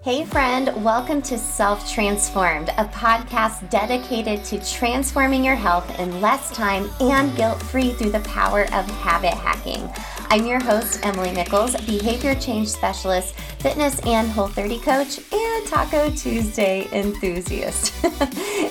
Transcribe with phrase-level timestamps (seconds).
[0.00, 6.52] Hey, friend, welcome to Self Transformed, a podcast dedicated to transforming your health in less
[6.52, 9.90] time and guilt free through the power of habit hacking.
[10.30, 16.10] I'm your host, Emily Nichols, behavior change specialist, fitness and whole 30 coach, and Taco
[16.10, 17.88] Tuesday enthusiast.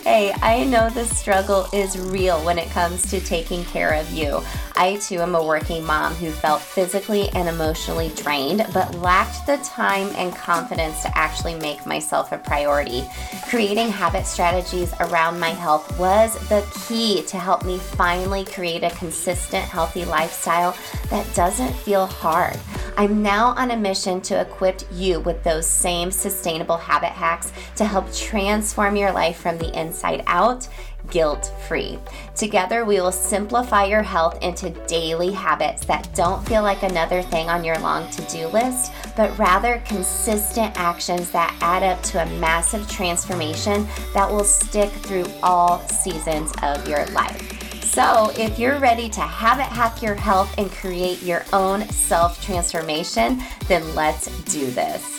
[0.05, 4.41] hey, I know the struggle is real when it comes to taking care of you.
[4.79, 9.57] I too am a working mom who felt physically and emotionally drained, but lacked the
[9.57, 13.03] time and confidence to actually make myself a priority.
[13.49, 18.91] Creating habit strategies around my health was the key to help me finally create a
[18.91, 20.77] consistent, healthy lifestyle
[21.09, 22.55] that doesn't feel hard.
[22.97, 27.85] I'm now on a mission to equip you with those same sustainable habit hacks to
[27.85, 30.67] help transform your life from the inside out
[31.09, 31.99] guilt free.
[32.35, 37.49] Together, we will simplify your health into daily habits that don't feel like another thing
[37.49, 42.39] on your long to do list, but rather consistent actions that add up to a
[42.39, 47.57] massive transformation that will stick through all seasons of your life.
[47.83, 53.41] So, if you're ready to habit hack your health and create your own self transformation,
[53.67, 55.16] then let's do this.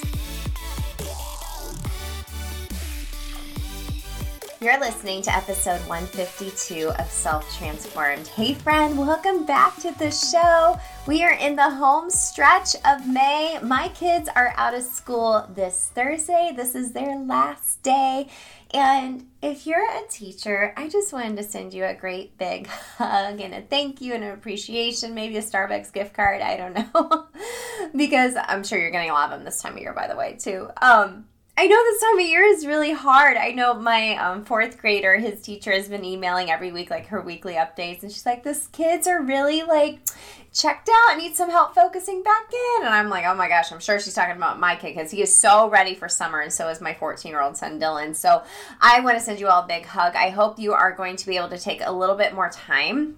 [4.61, 8.27] You're listening to episode 152 of Self Transformed.
[8.27, 10.81] Hey, friend, welcome back to the show.
[11.07, 13.61] We are in the home stretch of May.
[13.63, 16.53] My kids are out of school this Thursday.
[16.57, 18.27] This is their last day.
[18.75, 23.41] And if you're a teacher, I just wanted to send you a great big hug
[23.41, 26.41] and a thank you and an appreciation, maybe a Starbucks gift card.
[26.43, 27.29] I don't know.
[27.97, 30.17] because I'm sure you're getting a lot of them this time of year, by the
[30.17, 30.69] way, too.
[30.83, 31.27] Um,
[31.61, 33.37] I know this time of year is really hard.
[33.37, 37.21] I know my um, fourth grader, his teacher has been emailing every week, like her
[37.21, 39.99] weekly updates, and she's like, "This kids are really like
[40.53, 43.81] checked out need some help focusing back in." And I'm like, "Oh my gosh!" I'm
[43.81, 46.69] sure she's talking about my kid because he is so ready for summer, and so
[46.69, 48.15] is my 14 year old son Dylan.
[48.15, 48.45] So
[48.81, 50.15] I want to send you all a big hug.
[50.15, 53.17] I hope you are going to be able to take a little bit more time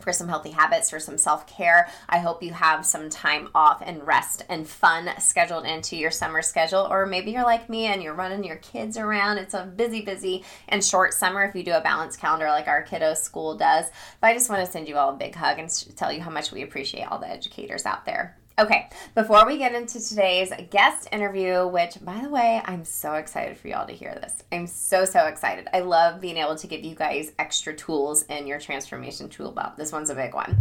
[0.00, 1.88] for some healthy habits, for some self care.
[2.08, 6.42] I hope you have some time off and rest and fun scheduled into your summer
[6.42, 6.86] schedule.
[6.90, 9.38] Or maybe you're like me and you're running your kids around.
[9.38, 12.82] It's a busy, busy and short summer if you do a balanced calendar like our
[12.82, 13.86] kiddo school does.
[14.20, 16.30] But I just want to send you all a big hug and tell you how
[16.30, 18.36] much we appreciate all the educators out there.
[18.58, 23.58] Okay, before we get into today's guest interview, which by the way, I'm so excited
[23.58, 24.32] for y'all to hear this.
[24.50, 25.68] I'm so, so excited.
[25.74, 29.76] I love being able to give you guys extra tools in your transformation tool belt.
[29.76, 30.56] This one's a big one.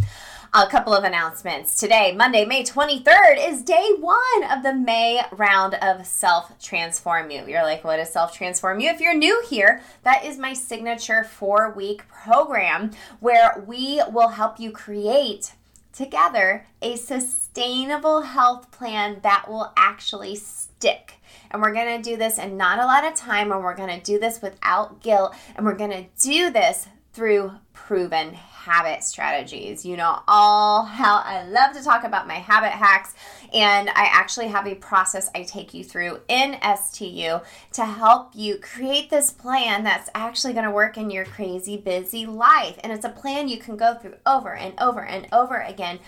[0.54, 1.78] A couple of announcements.
[1.78, 7.46] Today, Monday, May 23rd, is day one of the May round of Self Transform You.
[7.48, 8.90] You're like, what is Self Transform You?
[8.90, 12.92] If you're new here, that is my signature four week program
[13.22, 15.54] where we will help you create
[15.94, 21.14] together a sustainable health plan that will actually stick.
[21.52, 23.98] And we're going to do this in not a lot of time, and we're going
[23.98, 29.86] to do this without guilt, and we're going to do this through proven habit strategies.
[29.86, 33.14] You know, all how I love to talk about my habit hacks,
[33.54, 37.40] and I actually have a process I take you through in STU
[37.74, 42.26] to help you create this plan that's actually going to work in your crazy busy
[42.26, 42.78] life.
[42.84, 46.00] And it's a plan you can go through over and over and over again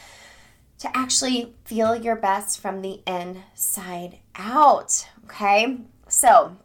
[0.79, 5.07] to actually feel your best from the inside out.
[5.25, 6.57] Okay, so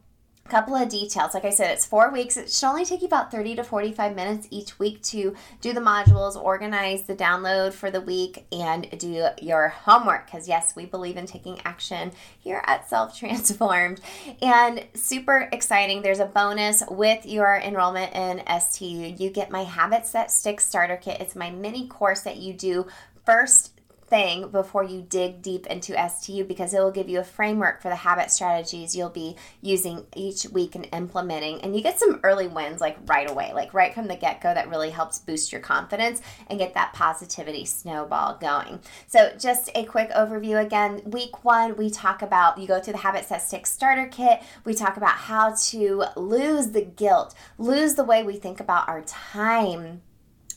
[0.44, 1.34] a couple of details.
[1.34, 2.36] Like I said, it's four weeks.
[2.36, 5.80] It should only take you about 30 to 45 minutes each week to do the
[5.80, 10.26] modules, organize the download for the week, and do your homework.
[10.26, 14.00] Because, yes, we believe in taking action here at Self Transformed.
[14.42, 19.14] And super exciting, there's a bonus with your enrollment in STU.
[19.16, 21.20] You get my Habits That Stick Starter Kit.
[21.20, 22.86] It's my mini course that you do
[23.24, 23.80] first
[24.12, 27.88] thing before you dig deep into STU because it will give you a framework for
[27.88, 31.62] the habit strategies you'll be using each week and implementing.
[31.62, 34.52] And you get some early wins like right away, like right from the get go,
[34.52, 38.80] that really helps boost your confidence and get that positivity snowball going.
[39.06, 41.00] So, just a quick overview again.
[41.06, 44.42] Week one, we talk about you go through the Habits That Stick starter kit.
[44.66, 49.00] We talk about how to lose the guilt, lose the way we think about our
[49.00, 50.02] time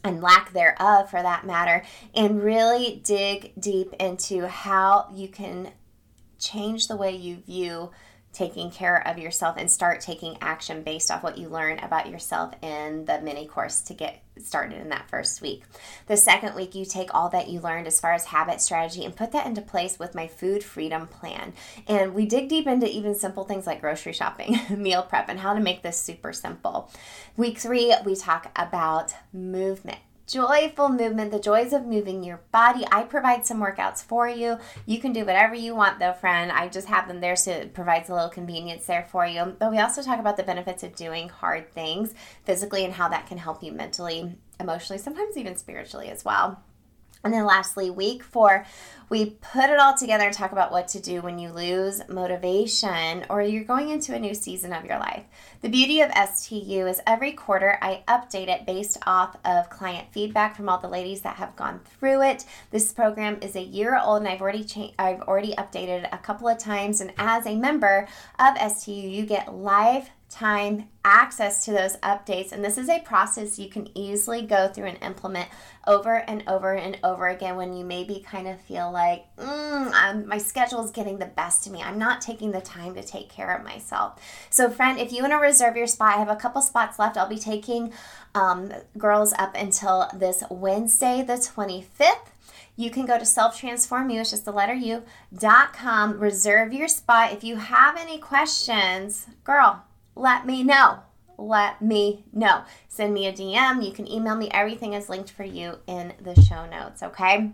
[0.05, 5.71] and lack thereof for that matter, and really dig deep into how you can
[6.39, 7.89] change the way you view
[8.35, 12.53] taking care of yourself and start taking action based off what you learn about yourself
[12.61, 15.63] in the mini course to get started in that first week.
[16.07, 19.15] The second week, you take all that you learned as far as habit strategy and
[19.15, 21.53] put that into place with my food freedom plan.
[21.87, 25.53] And we dig deep into even simple things like grocery shopping, meal prep, and how
[25.53, 26.91] to make this super simple.
[27.37, 32.85] Week three, we talk about movement joyful movement, the joys of moving your body.
[32.91, 34.57] I provide some workouts for you.
[34.85, 36.51] You can do whatever you want, though, friend.
[36.51, 39.55] I just have them there so it provides a little convenience there for you.
[39.59, 42.13] But we also talk about the benefits of doing hard things
[42.43, 46.61] physically and how that can help you mentally, emotionally, sometimes even spiritually as well.
[47.25, 48.67] And then lastly, week four,
[49.09, 53.25] we put it all together and talk about what to do when you lose motivation
[53.29, 55.23] or you're going into a new season of your life.
[55.61, 60.55] The beauty of STU is every quarter I update it based off of client feedback
[60.55, 62.45] from all the ladies that have gone through it.
[62.69, 66.19] This program is a year old and I've already cha- I've already updated it a
[66.19, 68.07] couple of times and as a member
[68.37, 72.51] of STU, you get live time access to those updates.
[72.51, 75.49] And this is a process you can easily go through and implement
[75.85, 80.37] over and over and over again when you maybe kind of feel like, mm, my
[80.37, 81.81] schedule is getting the best of me.
[81.81, 84.19] I'm not taking the time to take care of myself.
[84.49, 87.17] So, friend, if you want to reserve your spot, I have a couple spots left.
[87.17, 87.93] I'll be taking
[88.33, 92.31] um, girls up until this Wednesday, the 25th
[92.77, 96.73] you can go to self transform you, it's just the letter U, dot com, reserve
[96.73, 97.31] your spot.
[97.31, 99.84] If you have any questions, girl,
[100.15, 100.99] let me know.
[101.37, 102.63] Let me know.
[102.87, 103.85] Send me a DM.
[103.85, 104.49] You can email me.
[104.51, 107.51] Everything is linked for you in the show notes, okay?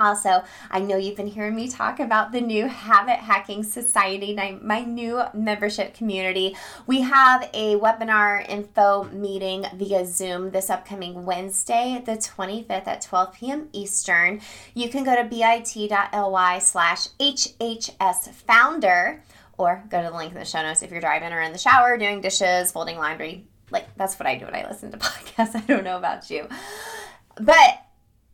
[0.00, 4.80] Also, I know you've been hearing me talk about the new Habit Hacking Society, my
[4.80, 6.56] new membership community.
[6.88, 13.34] We have a webinar info meeting via Zoom this upcoming Wednesday, the 25th at 12
[13.34, 13.68] p.m.
[13.72, 14.40] Eastern.
[14.74, 19.22] You can go to bit.ly slash HHS founder
[19.62, 21.58] or go to the link in the show notes if you're driving or in the
[21.58, 23.46] shower, doing dishes, folding laundry.
[23.70, 25.54] Like, that's what I do when I listen to podcasts.
[25.56, 26.48] I don't know about you.
[27.36, 27.82] But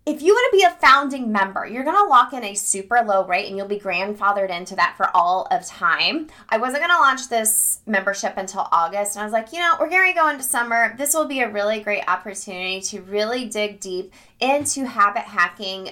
[0.09, 3.03] if you want to be a founding member, you're going to lock in a super
[3.05, 6.29] low rate and you'll be grandfathered into that for all of time.
[6.49, 9.75] I wasn't going to launch this membership until August, and I was like, you know,
[9.79, 10.95] we're going to go into summer.
[10.97, 15.91] This will be a really great opportunity to really dig deep into habit hacking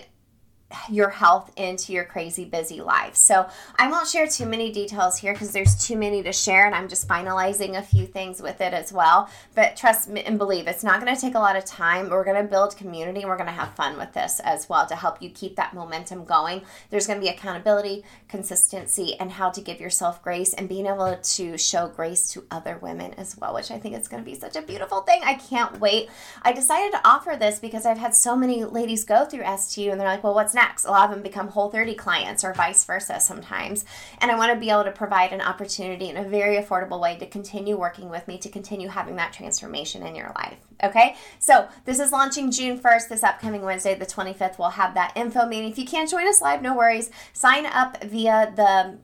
[0.91, 3.15] your health into your crazy busy life.
[3.15, 6.75] So, I won't share too many details here because there's too many to share and
[6.75, 9.31] I'm just finalizing a few things with it as well.
[9.55, 12.11] But trust me and believe it's not going to take a lot of time.
[12.11, 14.87] We're going to build community and we're going to have fun with this as well
[14.87, 16.63] to help you keep that momentum going.
[16.91, 21.17] There's going to be accountability, consistency, and how to give yourself grace and being able
[21.17, 24.39] to show grace to other women as well, which I think is going to be
[24.39, 25.21] such a beautiful thing.
[25.25, 26.09] I can't wait.
[26.43, 30.01] I decided to offer this because I've had so many ladies go through STU and
[30.01, 30.85] they're like, well, what's next.
[30.85, 33.85] A lot of them become Whole 30 clients or vice versa sometimes.
[34.19, 37.17] And I want to be able to provide an opportunity in a very affordable way
[37.19, 40.59] to continue working with me, to continue having that transformation in your life.
[40.83, 44.59] Okay, so this is launching June 1st, this upcoming Wednesday, the 25th.
[44.59, 45.71] We'll have that info meeting.
[45.71, 47.11] If you can't join us live, no worries.
[47.33, 48.99] Sign up via the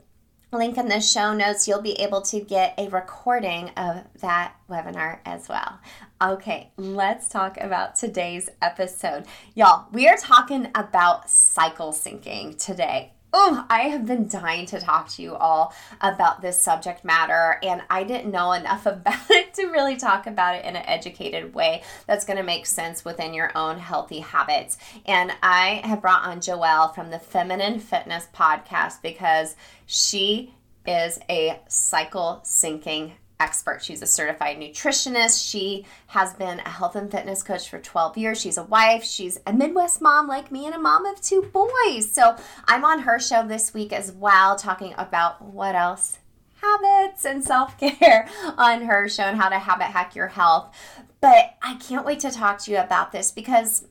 [0.57, 5.19] link in the show notes, you'll be able to get a recording of that webinar
[5.25, 5.81] as well.
[6.21, 9.25] Okay, let's talk about today's episode.
[9.55, 13.13] Y'all, we are talking about cycle syncing today.
[13.35, 17.83] Oh, I have been dying to talk to you all about this subject matter, and
[17.89, 21.83] I didn't know enough about it to really talk about it in an educated way
[22.07, 24.79] that's going to make sense within your own healthy habits.
[25.05, 29.55] And I have brought on Joelle from the Feminine Fitness Podcast because
[29.87, 30.55] she
[30.87, 33.13] is a cycle syncing
[33.43, 33.83] expert.
[33.83, 35.51] She's a certified nutritionist.
[35.51, 38.41] She has been a health and fitness coach for 12 years.
[38.41, 39.03] She's a wife.
[39.03, 42.11] She's a Midwest mom like me and a mom of two boys.
[42.11, 42.37] So
[42.67, 46.19] I'm on her show this week as well, talking about what else?
[46.63, 50.77] Habits and self care on her show and how to habit hack your health.
[51.21, 53.85] But I can't wait to talk to you about this because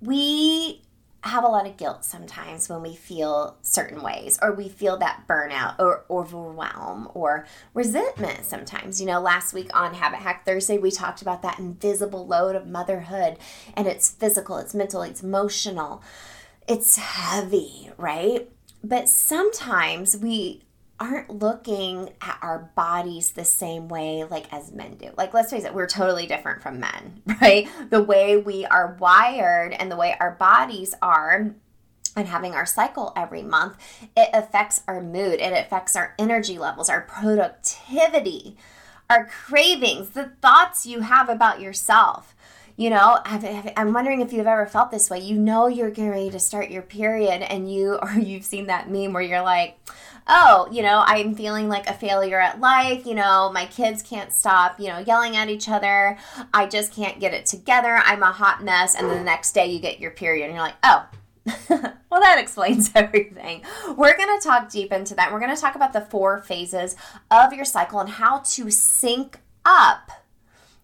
[0.00, 0.81] we
[1.24, 5.22] have a lot of guilt sometimes when we feel certain ways or we feel that
[5.28, 9.00] burnout or overwhelm or resentment sometimes.
[9.00, 12.66] You know, last week on Habit Hack Thursday, we talked about that invisible load of
[12.66, 13.38] motherhood
[13.74, 16.02] and it's physical, it's mental, it's emotional,
[16.66, 18.50] it's heavy, right?
[18.82, 20.62] But sometimes we
[21.02, 25.10] aren't looking at our bodies the same way like as men do.
[25.16, 27.68] Like let's face it, we're totally different from men, right?
[27.90, 31.54] The way we are wired and the way our bodies are
[32.14, 33.76] and having our cycle every month,
[34.16, 38.56] it affects our mood, it affects our energy levels, our productivity,
[39.10, 42.36] our cravings, the thoughts you have about yourself.
[42.76, 45.18] You know, I'm wondering if you've ever felt this way.
[45.18, 48.88] You know, you're getting ready to start your period, and you, or you've seen that
[48.88, 49.78] meme where you're like,
[50.28, 53.06] oh, you know, I'm feeling like a failure at life.
[53.06, 56.18] You know, my kids can't stop, you know, yelling at each other.
[56.52, 57.96] I just can't get it together.
[58.04, 58.94] I'm a hot mess.
[58.94, 61.06] And then the next day you get your period and you're like, oh,
[61.68, 63.62] well, that explains everything.
[63.96, 65.32] We're going to talk deep into that.
[65.32, 66.96] We're going to talk about the four phases
[67.30, 70.10] of your cycle and how to sync up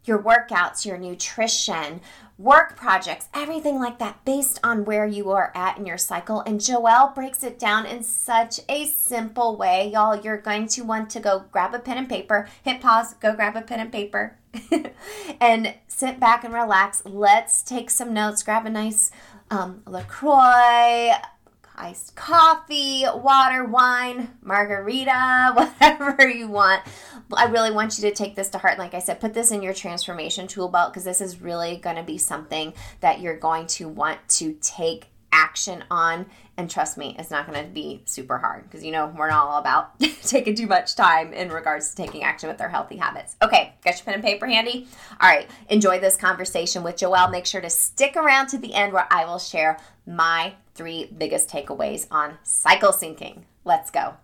[0.05, 2.01] your workouts, your nutrition,
[2.39, 6.41] work projects, everything like that, based on where you are at in your cycle.
[6.41, 9.91] And Joelle breaks it down in such a simple way.
[9.93, 13.35] Y'all, you're going to want to go grab a pen and paper, hit pause, go
[13.35, 14.39] grab a pen and paper,
[15.41, 17.03] and sit back and relax.
[17.05, 19.11] Let's take some notes, grab a nice
[19.51, 21.13] um, LaCroix,
[21.79, 26.83] iced coffee, water, wine, margarita, whatever you want.
[27.33, 28.79] I really want you to take this to heart.
[28.79, 31.97] Like I said, put this in your transformation tool belt because this is really going
[31.97, 36.27] to be something that you're going to want to take action on.
[36.57, 39.47] And trust me, it's not going to be super hard because you know we're not
[39.47, 43.37] all about taking too much time in regards to taking action with our healthy habits.
[43.43, 44.89] Okay, got your pen and paper handy?
[45.21, 47.31] All right, enjoy this conversation with Joelle.
[47.31, 51.49] Make sure to stick around to the end where I will share my three biggest
[51.49, 53.43] takeaways on cycle syncing.
[53.65, 54.15] Let's go.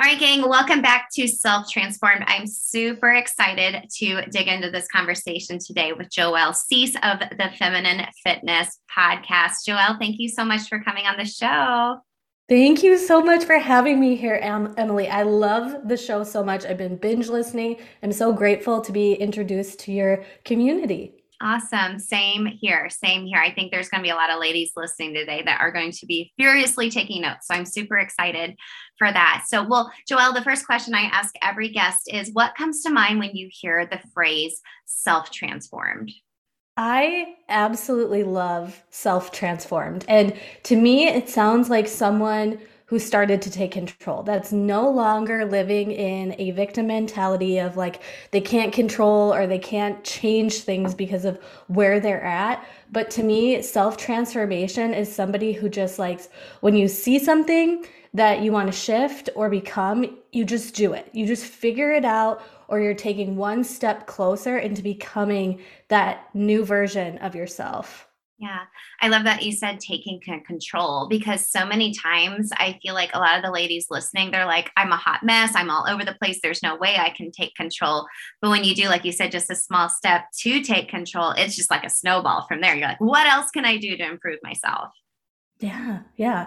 [0.00, 2.24] All right, gang, welcome back to Self Transformed.
[2.26, 8.06] I'm super excited to dig into this conversation today with Joelle Cease of the Feminine
[8.24, 9.56] Fitness Podcast.
[9.68, 11.98] Joelle, thank you so much for coming on the show.
[12.48, 15.06] Thank you so much for having me here, Emily.
[15.06, 16.64] I love the show so much.
[16.64, 17.76] I've been binge listening.
[18.02, 21.19] I'm so grateful to be introduced to your community.
[21.42, 21.98] Awesome.
[21.98, 22.90] Same here.
[22.90, 23.38] Same here.
[23.38, 25.90] I think there's going to be a lot of ladies listening today that are going
[25.92, 27.46] to be furiously taking notes.
[27.46, 28.56] So I'm super excited
[28.98, 29.44] for that.
[29.48, 33.20] So, well, Joelle, the first question I ask every guest is what comes to mind
[33.20, 36.12] when you hear the phrase self transformed?
[36.76, 40.04] I absolutely love self transformed.
[40.08, 42.58] And to me, it sounds like someone
[42.90, 44.24] who started to take control.
[44.24, 49.60] That's no longer living in a victim mentality of like they can't control or they
[49.60, 52.66] can't change things because of where they're at.
[52.90, 56.30] But to me, self transformation is somebody who just likes
[56.62, 61.08] when you see something that you want to shift or become, you just do it.
[61.12, 66.64] You just figure it out or you're taking one step closer into becoming that new
[66.64, 68.09] version of yourself.
[68.40, 68.60] Yeah,
[69.02, 73.18] I love that you said taking control because so many times I feel like a
[73.18, 75.54] lot of the ladies listening, they're like, I'm a hot mess.
[75.54, 76.40] I'm all over the place.
[76.42, 78.06] There's no way I can take control.
[78.40, 81.54] But when you do, like you said, just a small step to take control, it's
[81.54, 82.74] just like a snowball from there.
[82.74, 84.88] You're like, what else can I do to improve myself?
[85.58, 86.46] Yeah, yeah.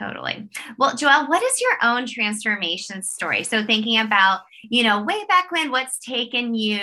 [0.00, 0.48] Totally.
[0.78, 3.44] Well, Joelle, what is your own transformation story?
[3.44, 6.80] So, thinking about, you know, way back when, what's taken you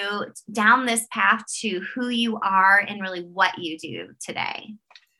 [0.52, 4.76] down this path to who you are and really what you do today?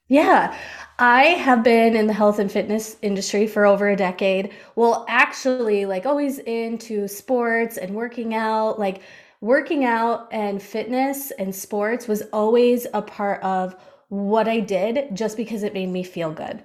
[0.10, 0.56] Yeah,
[1.00, 4.52] I have been in the health and fitness industry for over a decade.
[4.76, 9.02] Well, actually, like always into sports and working out, like
[9.42, 13.76] working out and fitness and sports was always a part of
[14.10, 16.64] what I did just because it made me feel good.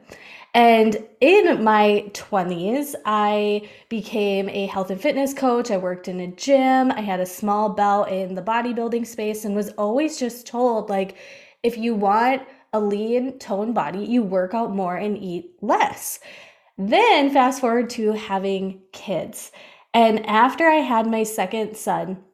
[0.55, 5.71] And in my 20s, I became a health and fitness coach.
[5.71, 6.93] I worked in a gym.
[6.93, 11.17] I had a small belt in the bodybuilding space and was always just told like
[11.63, 16.21] if you want a lean toned body, you work out more and eat less.
[16.77, 19.53] Then fast forward to having kids.
[19.95, 22.25] And after I had my second son,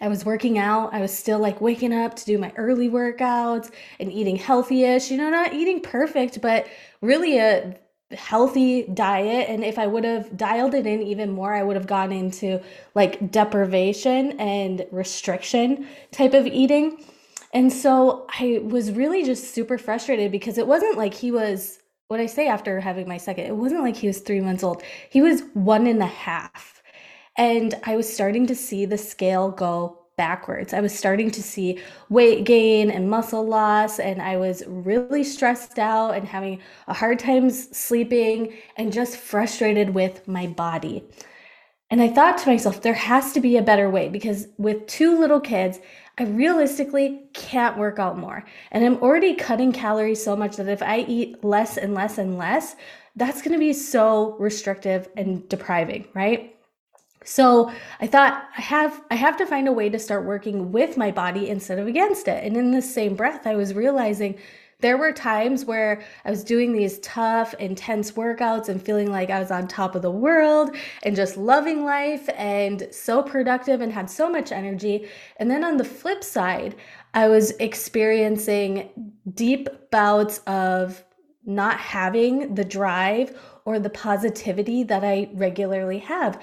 [0.00, 0.92] I was working out.
[0.92, 3.70] I was still like waking up to do my early workouts
[4.00, 6.66] and eating healthy-ish, you know, not eating perfect, but
[7.00, 7.76] really a
[8.12, 9.48] healthy diet.
[9.48, 12.60] And if I would have dialed it in even more, I would have gone into
[12.94, 17.02] like deprivation and restriction type of eating.
[17.52, 22.20] And so I was really just super frustrated because it wasn't like he was what
[22.20, 24.82] I say after having my second, it wasn't like he was three months old.
[25.08, 26.82] He was one and a half.
[27.36, 30.72] And I was starting to see the scale go backwards.
[30.72, 35.78] I was starting to see weight gain and muscle loss, and I was really stressed
[35.78, 41.04] out and having a hard time sleeping and just frustrated with my body.
[41.90, 45.18] And I thought to myself, there has to be a better way because with two
[45.18, 45.80] little kids,
[46.18, 48.44] I realistically can't work out more.
[48.70, 52.38] And I'm already cutting calories so much that if I eat less and less and
[52.38, 52.76] less,
[53.16, 56.53] that's going to be so restrictive and depriving, right?
[57.24, 60.96] So I thought I have I have to find a way to start working with
[60.96, 62.44] my body instead of against it.
[62.44, 64.38] And in the same breath, I was realizing
[64.80, 69.38] there were times where I was doing these tough, intense workouts and feeling like I
[69.38, 74.10] was on top of the world and just loving life and so productive and had
[74.10, 75.08] so much energy.
[75.38, 76.74] And then on the flip side,
[77.14, 81.02] I was experiencing deep bouts of
[81.46, 86.38] not having the drive or the positivity that I regularly have.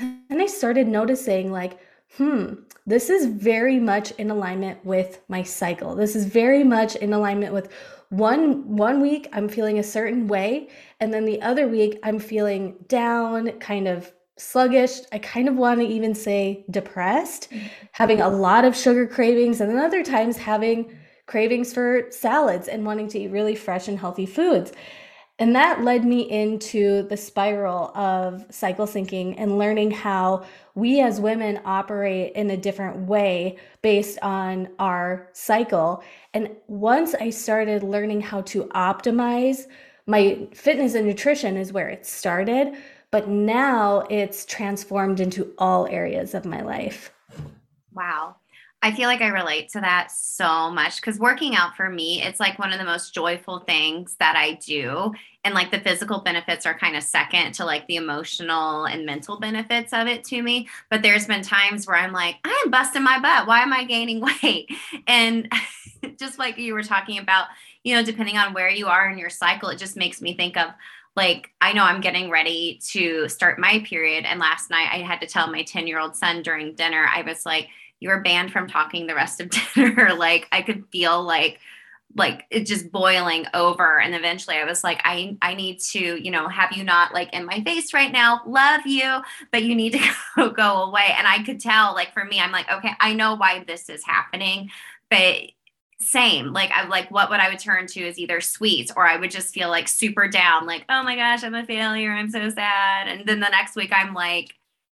[0.00, 1.78] And then I started noticing, like,
[2.16, 2.54] hmm,
[2.86, 5.94] this is very much in alignment with my cycle.
[5.94, 7.72] This is very much in alignment with
[8.10, 10.68] one one week I'm feeling a certain way
[11.00, 15.00] and then the other week I'm feeling down, kind of sluggish.
[15.12, 17.66] I kind of want to even say depressed, mm-hmm.
[17.92, 22.84] having a lot of sugar cravings and then other times having cravings for salads and
[22.84, 24.72] wanting to eat really fresh and healthy foods.
[25.42, 30.44] And that led me into the spiral of cycle syncing and learning how
[30.76, 36.04] we as women operate in a different way based on our cycle.
[36.32, 39.66] And once I started learning how to optimize
[40.06, 42.76] my fitness and nutrition is where it started,
[43.10, 47.12] but now it's transformed into all areas of my life.
[47.92, 48.36] Wow.
[48.84, 52.40] I feel like I relate to that so much because working out for me, it's
[52.40, 55.12] like one of the most joyful things that I do.
[55.44, 59.38] And like the physical benefits are kind of second to like the emotional and mental
[59.38, 60.68] benefits of it to me.
[60.90, 63.46] But there's been times where I'm like, I'm busting my butt.
[63.46, 64.68] Why am I gaining weight?
[65.06, 65.50] And
[66.18, 67.46] just like you were talking about,
[67.84, 70.56] you know, depending on where you are in your cycle, it just makes me think
[70.56, 70.70] of
[71.14, 74.24] like I know I'm getting ready to start my period.
[74.24, 77.22] And last night I had to tell my 10 year old son during dinner, I
[77.22, 77.68] was like,
[78.02, 80.14] you were banned from talking the rest of dinner.
[80.14, 81.60] like I could feel like
[82.14, 83.98] like it just boiling over.
[83.98, 87.32] And eventually i was like i i need to you know have you not like
[87.32, 88.42] in my face right now?
[88.46, 90.00] Love you but you need to
[90.36, 91.14] go, go away.
[91.16, 94.04] And i could tell like for me i'm like okay i know why this is
[94.04, 94.70] happening
[95.08, 95.36] but
[96.00, 96.52] same.
[96.52, 99.30] Like i'm like what would i would turn to is either sweets or i would
[99.30, 102.10] just feel like super down like oh my gosh i'm a failure.
[102.10, 103.06] I'm so sad.
[103.06, 104.54] And then the next week i'm like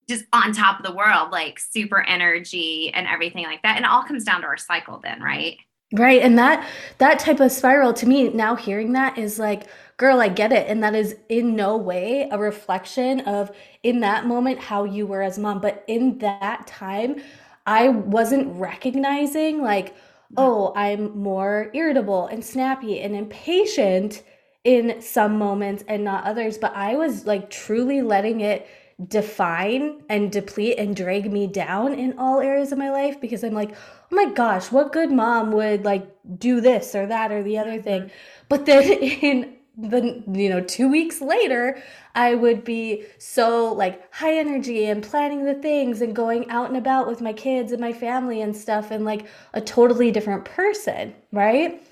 [0.10, 3.76] just on top of the world, like super energy and everything like that.
[3.76, 5.58] And it all comes down to our cycle then, right?
[5.94, 6.22] Right.
[6.22, 10.28] And that that type of spiral to me, now hearing that is like, girl, I
[10.28, 10.68] get it.
[10.70, 13.52] And that is in no way a reflection of
[13.84, 15.62] in that moment how you were as mom.
[15.62, 17.22] But in that time,
[17.66, 19.96] I wasn't recognizing like,
[20.36, 24.24] oh, I'm more irritable and snappy and impatient
[24.66, 26.58] in some moments and not others.
[26.58, 28.68] But I was like truly letting it
[29.06, 33.54] define and deplete and drag me down in all areas of my life because I'm
[33.54, 37.60] like, oh my gosh, what good mom would like do this or that or the
[37.60, 37.84] other mm-hmm.
[37.84, 38.12] thing.
[38.50, 41.80] But then in the you know 2 weeks later
[42.16, 46.78] I would be so like high energy and planning the things and going out and
[46.78, 51.14] about with my kids and my family and stuff and like a totally different person,
[51.32, 51.87] right?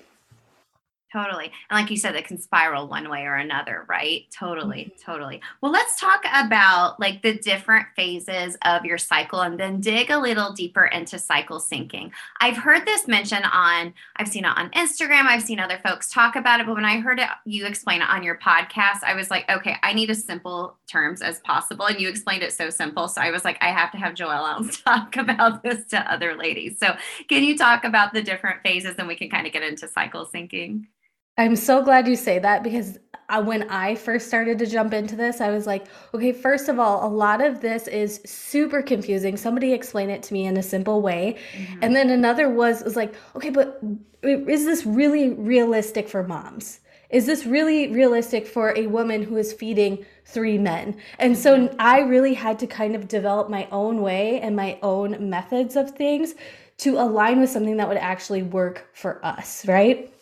[1.16, 1.50] Totally.
[1.70, 4.26] And like you said, it can spiral one way or another, right?
[4.30, 4.92] Totally.
[4.92, 5.10] Mm-hmm.
[5.10, 5.40] Totally.
[5.62, 10.18] Well, let's talk about like the different phases of your cycle and then dig a
[10.18, 12.10] little deeper into cycle syncing.
[12.42, 16.36] I've heard this mentioned on, I've seen it on Instagram, I've seen other folks talk
[16.36, 19.30] about it, but when I heard it, you explain it on your podcast, I was
[19.30, 21.86] like, okay, I need as simple terms as possible.
[21.86, 23.08] And you explained it so simple.
[23.08, 26.78] So I was like, I have to have Joelle talk about this to other ladies.
[26.78, 26.94] So
[27.26, 30.26] can you talk about the different phases and we can kind of get into cycle
[30.26, 30.84] syncing?
[31.38, 35.16] I'm so glad you say that because uh, when I first started to jump into
[35.16, 39.36] this, I was like, okay, first of all, a lot of this is super confusing.
[39.36, 41.36] Somebody explain it to me in a simple way.
[41.52, 41.78] Mm-hmm.
[41.82, 43.80] And then another was was like, okay, but
[44.22, 46.80] is this really realistic for moms?
[47.10, 50.96] Is this really realistic for a woman who is feeding three men?
[51.18, 51.76] And so mm-hmm.
[51.78, 55.90] I really had to kind of develop my own way and my own methods of
[55.90, 56.34] things
[56.78, 60.12] to align with something that would actually work for us, right?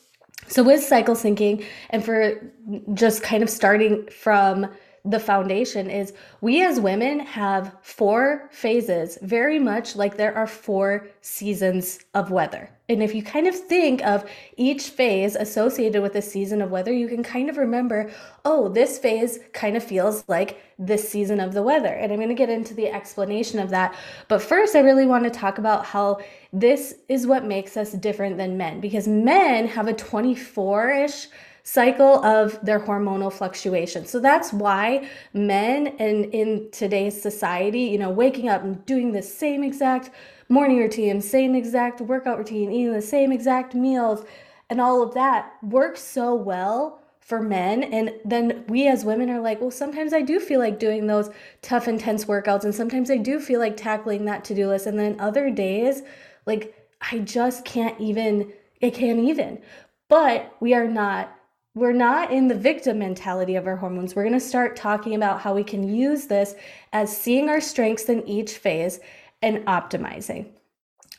[0.49, 2.53] So, with cycle syncing, and for
[2.95, 4.69] just kind of starting from
[5.05, 11.09] the foundation, is we as women have four phases, very much like there are four
[11.21, 12.71] seasons of weather.
[12.89, 16.93] And if you kind of think of each phase associated with a season of weather,
[16.93, 18.11] you can kind of remember,
[18.45, 21.95] oh, this phase kind of feels like this season of the weather.
[21.95, 23.95] And I'm going to get into the explanation of that.
[24.29, 26.21] But first, I really want to talk about how
[26.53, 31.29] this is what makes us different than men because men have a 24 ish
[31.65, 34.05] cycle of their hormonal fluctuation.
[34.07, 39.23] So that's why men and in today's society, you know, waking up and doing the
[39.23, 40.11] same exact
[40.51, 44.25] morning routine, same exact workout routine, eating the same exact meals,
[44.69, 47.83] and all of that works so well for men.
[47.83, 51.31] And then we as women are like, well, sometimes I do feel like doing those
[51.63, 54.87] tough, intense workouts, and sometimes I do feel like tackling that to do list.
[54.87, 56.03] And then other days,
[56.45, 56.75] like,
[57.11, 59.63] I just can't even, I can't even.
[60.09, 61.35] But we are not
[61.75, 64.15] we're not in the victim mentality of our hormones.
[64.15, 66.55] We're going to start talking about how we can use this
[66.93, 69.01] as seeing our strengths in each phase
[69.43, 70.47] and optimizing.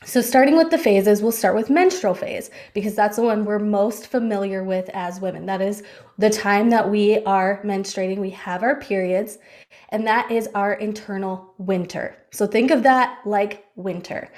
[0.04, 3.58] So, starting with the phases, we'll start with menstrual phase because that's the one we're
[3.58, 5.46] most familiar with as women.
[5.46, 5.82] That is
[6.18, 9.38] the time that we are menstruating, we have our periods,
[9.88, 12.16] and that is our internal winter.
[12.30, 14.30] So, think of that like winter.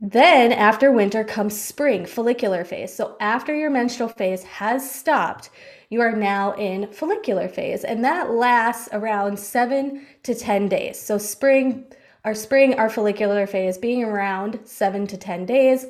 [0.00, 2.94] Then, after winter comes spring, follicular phase.
[2.94, 5.50] So, after your menstrual phase has stopped,
[5.90, 11.00] you are now in follicular phase, and that lasts around seven to 10 days.
[11.00, 11.86] So, spring
[12.24, 15.86] our spring, our follicular phase being around seven to 10 days.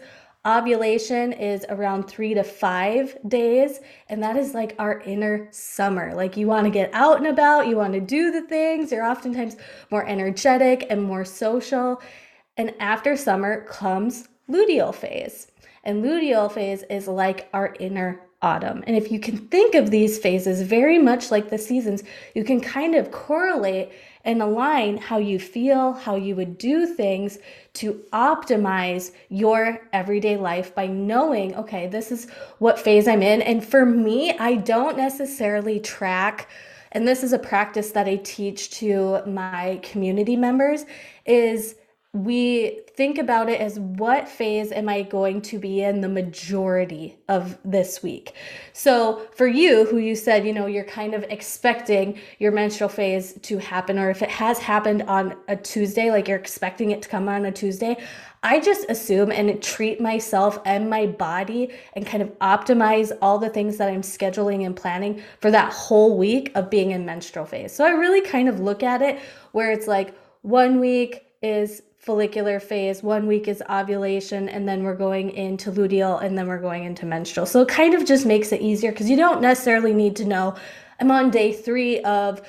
[0.46, 6.14] Ovulation is around three to five days, and that is like our inner summer.
[6.14, 9.04] Like you want to get out and about, you want to do the things, you're
[9.04, 9.56] oftentimes
[9.90, 12.00] more energetic and more social.
[12.58, 15.46] And after summer comes luteal phase.
[15.84, 18.84] And luteal phase is like our inner autumn.
[18.86, 22.60] And if you can think of these phases very much like the seasons, you can
[22.60, 23.92] kind of correlate
[24.24, 27.38] and align how you feel, how you would do things
[27.74, 33.40] to optimize your everyday life by knowing, okay, this is what phase I'm in.
[33.40, 36.48] And for me, I don't necessarily track
[36.92, 40.84] and this is a practice that I teach to my community members
[41.26, 41.74] is
[42.14, 47.18] we think about it as what phase am I going to be in the majority
[47.28, 48.32] of this week.
[48.72, 53.34] So, for you, who you said, you know, you're kind of expecting your menstrual phase
[53.42, 57.10] to happen, or if it has happened on a Tuesday, like you're expecting it to
[57.10, 57.94] come on a Tuesday,
[58.42, 63.50] I just assume and treat myself and my body and kind of optimize all the
[63.50, 67.74] things that I'm scheduling and planning for that whole week of being in menstrual phase.
[67.74, 69.20] So, I really kind of look at it
[69.52, 74.94] where it's like one week is follicular phase, one week is ovulation, and then we're
[74.94, 77.44] going into luteal, and then we're going into menstrual.
[77.44, 80.54] So it kind of just makes it easier because you don't necessarily need to know
[80.98, 82.40] I'm on day three of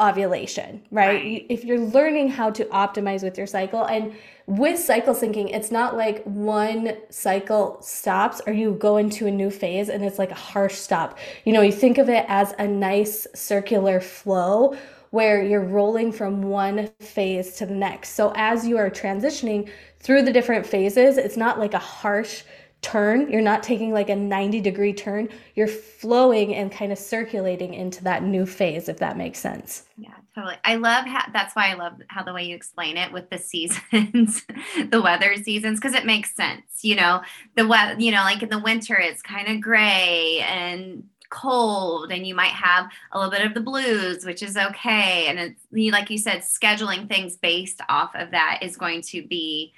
[0.00, 1.22] ovulation, right?
[1.22, 1.46] right?
[1.48, 4.12] If you're learning how to optimize with your cycle and
[4.46, 9.50] with cycle syncing, it's not like one cycle stops or you go into a new
[9.50, 11.16] phase and it's like a harsh stop.
[11.44, 14.76] You know, you think of it as a nice circular flow
[15.10, 18.10] where you're rolling from one phase to the next.
[18.10, 19.68] So as you are transitioning
[19.98, 22.42] through the different phases, it's not like a harsh
[22.82, 23.30] turn.
[23.30, 25.28] You're not taking like a 90 degree turn.
[25.54, 29.84] You're flowing and kind of circulating into that new phase, if that makes sense.
[29.98, 30.56] Yeah, totally.
[30.64, 33.38] I love how that's why I love how the way you explain it with the
[33.38, 34.46] seasons,
[34.88, 36.82] the weather seasons, because it makes sense.
[36.82, 37.20] You know,
[37.56, 42.26] the weather, you know, like in the winter, it's kind of gray and cold and
[42.26, 45.26] you might have a little bit of the blues which is okay.
[45.28, 49.72] And it's like you said scheduling things based off of that is going to be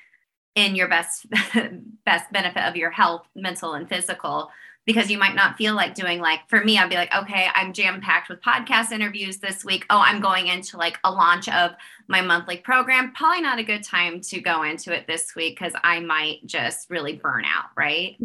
[0.54, 1.26] in your best
[2.04, 4.50] best benefit of your health mental and physical
[4.84, 7.72] because you might not feel like doing like for me i'd be like okay i'm
[7.72, 9.86] jam packed with podcast interviews this week.
[9.88, 11.72] Oh i'm going into like a launch of
[12.08, 13.12] my monthly program.
[13.12, 16.90] Probably not a good time to go into it this week because i might just
[16.90, 18.16] really burn out right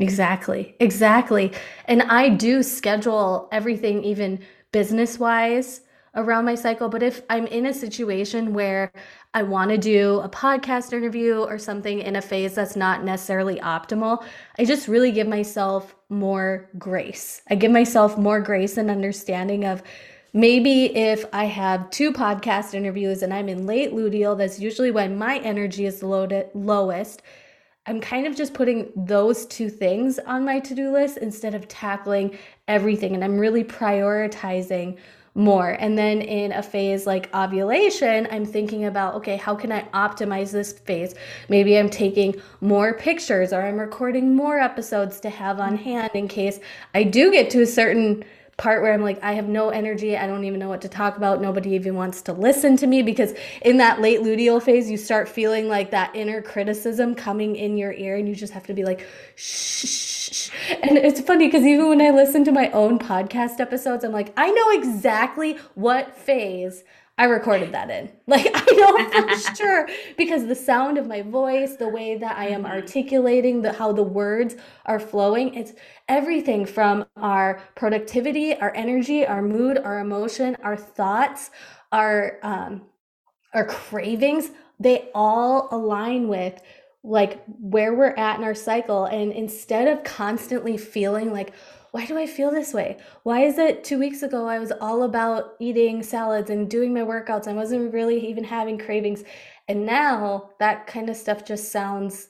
[0.00, 0.74] Exactly.
[0.80, 1.52] Exactly.
[1.84, 4.40] And I do schedule everything, even
[4.72, 5.82] business wise,
[6.16, 6.88] around my cycle.
[6.88, 8.90] But if I'm in a situation where
[9.34, 13.56] I want to do a podcast interview or something in a phase that's not necessarily
[13.60, 14.24] optimal,
[14.58, 17.42] I just really give myself more grace.
[17.50, 19.82] I give myself more grace and understanding of
[20.32, 25.18] maybe if I have two podcast interviews and I'm in late luteal, that's usually when
[25.18, 27.22] my energy is loaded, lowest.
[27.86, 31.66] I'm kind of just putting those two things on my to do list instead of
[31.66, 32.38] tackling
[32.68, 33.14] everything.
[33.14, 34.98] And I'm really prioritizing
[35.34, 35.70] more.
[35.70, 40.50] And then in a phase like ovulation, I'm thinking about, okay, how can I optimize
[40.50, 41.14] this phase?
[41.48, 45.82] Maybe I'm taking more pictures or I'm recording more episodes to have on mm.
[45.82, 46.58] hand in case
[46.94, 48.24] I do get to a certain
[48.60, 50.18] part where I'm like, I have no energy.
[50.18, 51.40] I don't even know what to talk about.
[51.40, 55.30] Nobody even wants to listen to me because in that late luteal phase, you start
[55.30, 58.84] feeling like that inner criticism coming in your ear, and you just have to be
[58.84, 60.50] like, shh.
[60.82, 64.32] And it's funny because even when I listen to my own podcast episodes, I'm like,
[64.36, 66.84] I know exactly what phase
[67.20, 68.10] I recorded that in.
[68.26, 72.46] Like I know for sure because the sound of my voice, the way that I
[72.48, 72.72] am mm-hmm.
[72.72, 74.56] articulating, the how the words
[74.86, 75.72] are flowing, it's
[76.08, 81.50] everything from our productivity, our energy, our mood, our emotion, our thoughts,
[81.92, 82.82] our um
[83.52, 86.62] our cravings, they all align with
[87.02, 91.52] like where we're at in our cycle and instead of constantly feeling like
[91.92, 92.98] why do I feel this way?
[93.22, 97.00] Why is it two weeks ago I was all about eating salads and doing my
[97.00, 97.48] workouts?
[97.48, 99.24] I wasn't really even having cravings.
[99.68, 102.28] And now that kind of stuff just sounds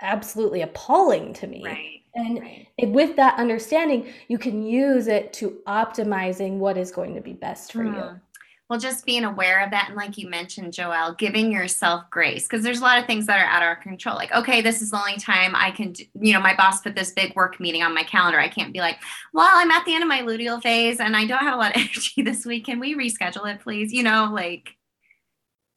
[0.00, 1.62] absolutely appalling to me.
[1.64, 2.00] Right.
[2.14, 2.68] And right.
[2.78, 7.32] It, with that understanding, you can use it to optimizing what is going to be
[7.32, 7.94] best for mm.
[7.94, 8.20] you
[8.68, 12.62] well just being aware of that and like you mentioned joelle giving yourself grace because
[12.62, 14.90] there's a lot of things that are out of our control like okay this is
[14.90, 17.82] the only time i can do, you know my boss put this big work meeting
[17.82, 18.98] on my calendar i can't be like
[19.32, 21.74] well i'm at the end of my luteal phase and i don't have a lot
[21.74, 24.70] of energy this week can we reschedule it please you know like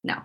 [0.04, 0.22] no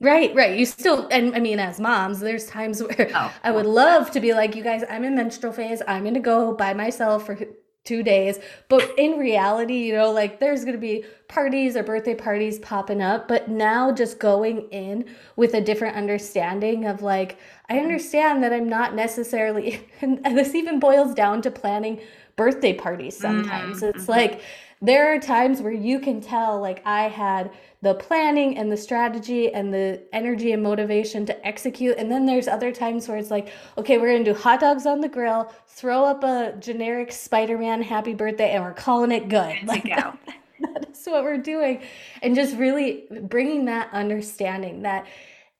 [0.00, 0.58] Right, right.
[0.58, 4.20] You still, and I mean, as moms, there's times where oh, I would love to
[4.20, 5.80] be like, you guys, I'm in menstrual phase.
[5.88, 7.38] I'm going to go by myself for
[7.84, 8.38] two days.
[8.68, 13.02] But in reality, you know, like there's going to be parties or birthday parties popping
[13.02, 13.28] up.
[13.28, 15.04] But now just going in
[15.36, 20.80] with a different understanding of like, I understand that I'm not necessarily, and this even
[20.80, 22.00] boils down to planning
[22.36, 23.80] birthday parties sometimes.
[23.80, 23.96] Mm-hmm.
[23.96, 24.40] It's like,
[24.84, 29.52] there are times where you can tell, like, I had the planning and the strategy
[29.52, 31.96] and the energy and motivation to execute.
[31.96, 35.00] And then there's other times where it's like, okay, we're gonna do hot dogs on
[35.00, 39.56] the grill, throw up a generic Spider Man happy birthday, and we're calling it good.
[39.66, 40.12] Like, go.
[40.74, 41.82] that's what we're doing.
[42.22, 45.06] And just really bringing that understanding that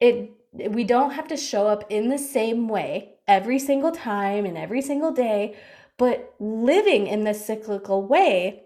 [0.01, 4.59] it, we don't have to show up in the same way every single time and
[4.59, 5.57] every single day,
[5.97, 8.65] but living in this cyclical way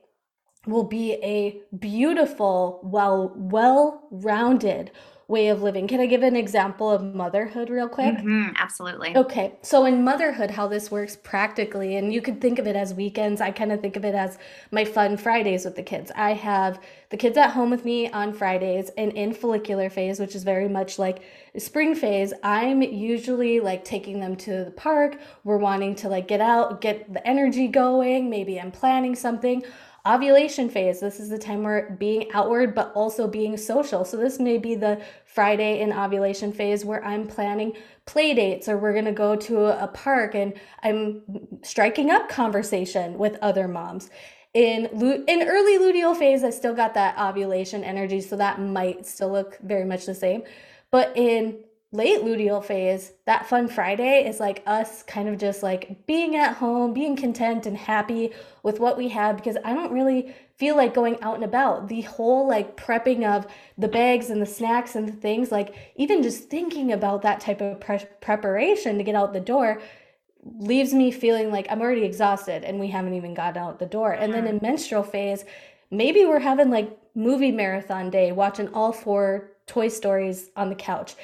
[0.66, 4.90] will be a beautiful, well, well-rounded
[5.28, 5.86] way of living.
[5.86, 8.14] Can I give an example of motherhood real quick?
[8.16, 9.14] Mm-hmm, absolutely.
[9.14, 9.58] Okay.
[9.60, 13.42] So in motherhood, how this works practically, and you could think of it as weekends.
[13.42, 14.38] I kind of think of it as
[14.70, 16.10] my fun Fridays with the kids.
[16.16, 20.34] I have the kids at home with me on Fridays and in follicular phase, which
[20.34, 21.22] is very much like
[21.58, 25.18] spring phase, I'm usually like taking them to the park.
[25.44, 28.30] We're wanting to like get out, get the energy going.
[28.30, 29.62] Maybe I'm planning something
[30.08, 31.00] ovulation phase.
[31.00, 34.04] This is the time we're being outward but also being social.
[34.04, 38.78] So this may be the friday in ovulation phase where i'm planning play dates or
[38.78, 41.22] we're going to go to a park and i'm
[41.62, 44.10] striking up conversation with other moms.
[44.54, 44.86] In
[45.28, 49.58] in early luteal phase i still got that ovulation energy so that might still look
[49.62, 50.42] very much the same.
[50.90, 51.58] But in
[51.90, 56.56] late luteal phase, that fun Friday is like us kind of just like being at
[56.56, 58.30] home, being content and happy
[58.62, 61.88] with what we have because I don't really feel like going out and about.
[61.88, 63.46] The whole like prepping of
[63.78, 67.62] the bags and the snacks and the things, like even just thinking about that type
[67.62, 69.80] of pre- preparation to get out the door
[70.44, 74.12] leaves me feeling like I'm already exhausted and we haven't even gotten out the door.
[74.12, 74.56] And then mm-hmm.
[74.56, 75.44] in menstrual phase,
[75.90, 81.14] maybe we're having like movie marathon day, watching all four Toy Stories on the couch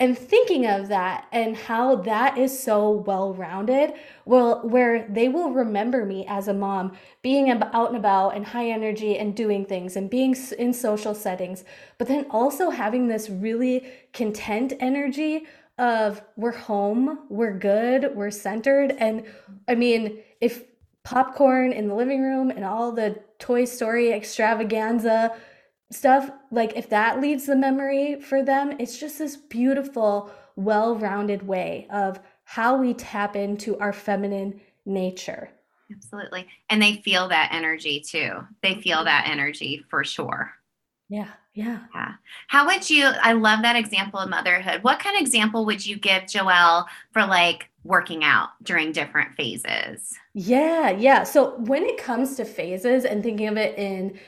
[0.00, 3.92] and thinking of that and how that is so well rounded
[4.24, 8.68] well where they will remember me as a mom being out and about and high
[8.68, 11.62] energy and doing things and being in social settings
[11.98, 15.46] but then also having this really content energy
[15.78, 19.24] of we're home we're good we're centered and
[19.68, 20.64] i mean if
[21.04, 25.34] popcorn in the living room and all the toy story extravaganza
[25.90, 31.86] stuff like if that leads the memory for them it's just this beautiful well-rounded way
[31.90, 35.50] of how we tap into our feminine nature.
[35.92, 36.46] Absolutely.
[36.68, 38.46] And they feel that energy too.
[38.62, 40.52] They feel that energy for sure.
[41.08, 41.80] Yeah yeah.
[41.92, 42.12] Yeah.
[42.46, 44.84] How would you i love that example of motherhood.
[44.84, 50.14] What kind of example would you give joelle for like working out during different phases?
[50.34, 51.24] Yeah yeah.
[51.24, 54.18] So when it comes to phases and thinking of it in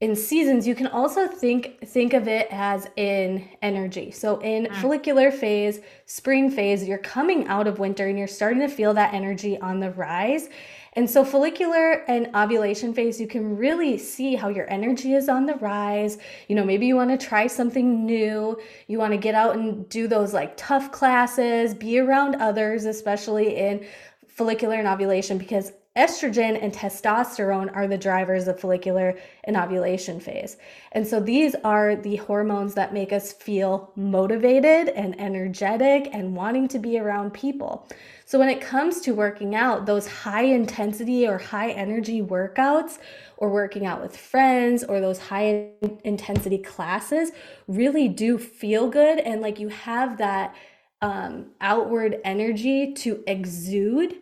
[0.00, 4.10] in seasons you can also think think of it as in energy.
[4.10, 4.80] So in mm.
[4.80, 9.12] follicular phase spring phase you're coming out of winter and you're starting to feel that
[9.12, 10.48] energy on the rise.
[10.94, 15.44] And so follicular and ovulation phase you can really see how your energy is on
[15.44, 16.16] the rise.
[16.48, 18.58] You know maybe you want to try something new.
[18.86, 23.56] You want to get out and do those like tough classes be around others especially
[23.56, 23.86] in
[24.28, 30.56] follicular and ovulation because estrogen and testosterone are the drivers of follicular and ovulation phase.
[30.92, 36.68] And so these are the hormones that make us feel motivated and energetic and wanting
[36.68, 37.88] to be around people.
[38.24, 42.98] So when it comes to working out, those high intensity or high energy workouts
[43.36, 45.70] or working out with friends or those high
[46.04, 47.32] intensity classes
[47.66, 50.54] really do feel good and like you have that
[51.02, 54.18] um, outward energy to exude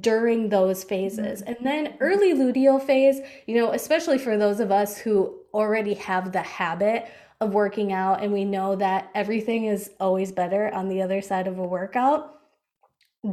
[0.00, 1.42] during those phases.
[1.42, 1.52] Mm-hmm.
[1.52, 6.32] And then early luteal phase, you know, especially for those of us who already have
[6.32, 11.02] the habit of working out and we know that everything is always better on the
[11.02, 12.38] other side of a workout.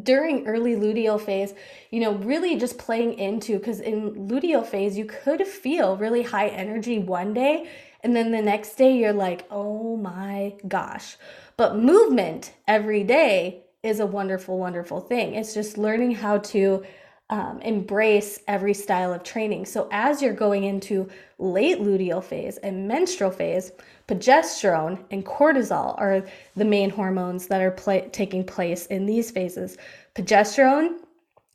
[0.03, 1.53] During early luteal phase,
[1.89, 6.49] you know, really just playing into because in luteal phase, you could feel really high
[6.49, 7.67] energy one day,
[8.03, 11.17] and then the next day, you're like, oh my gosh.
[11.57, 15.35] But movement every day is a wonderful, wonderful thing.
[15.35, 16.83] It's just learning how to
[17.29, 19.65] um, embrace every style of training.
[19.65, 23.71] So, as you're going into late luteal phase and menstrual phase,
[24.07, 29.77] progesterone and cortisol are the main hormones that are pl- taking place in these phases.
[30.15, 30.97] Progesterone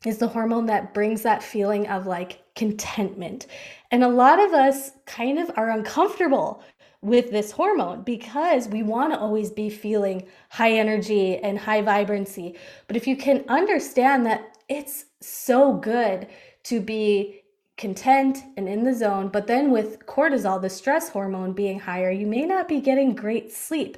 [0.05, 3.47] is the hormone that brings that feeling of like contentment.
[3.91, 6.63] And a lot of us kind of are uncomfortable
[7.05, 12.55] with this hormone because we want to always be feeling high energy and high vibrancy.
[12.87, 16.27] But if you can understand that it's so good
[16.63, 17.43] to be
[17.77, 19.27] content and in the zone.
[19.27, 23.51] But then with cortisol, the stress hormone being higher, you may not be getting great
[23.51, 23.97] sleep.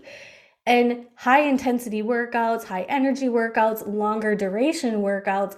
[0.65, 5.56] And high intensity workouts, high energy workouts, longer duration workouts,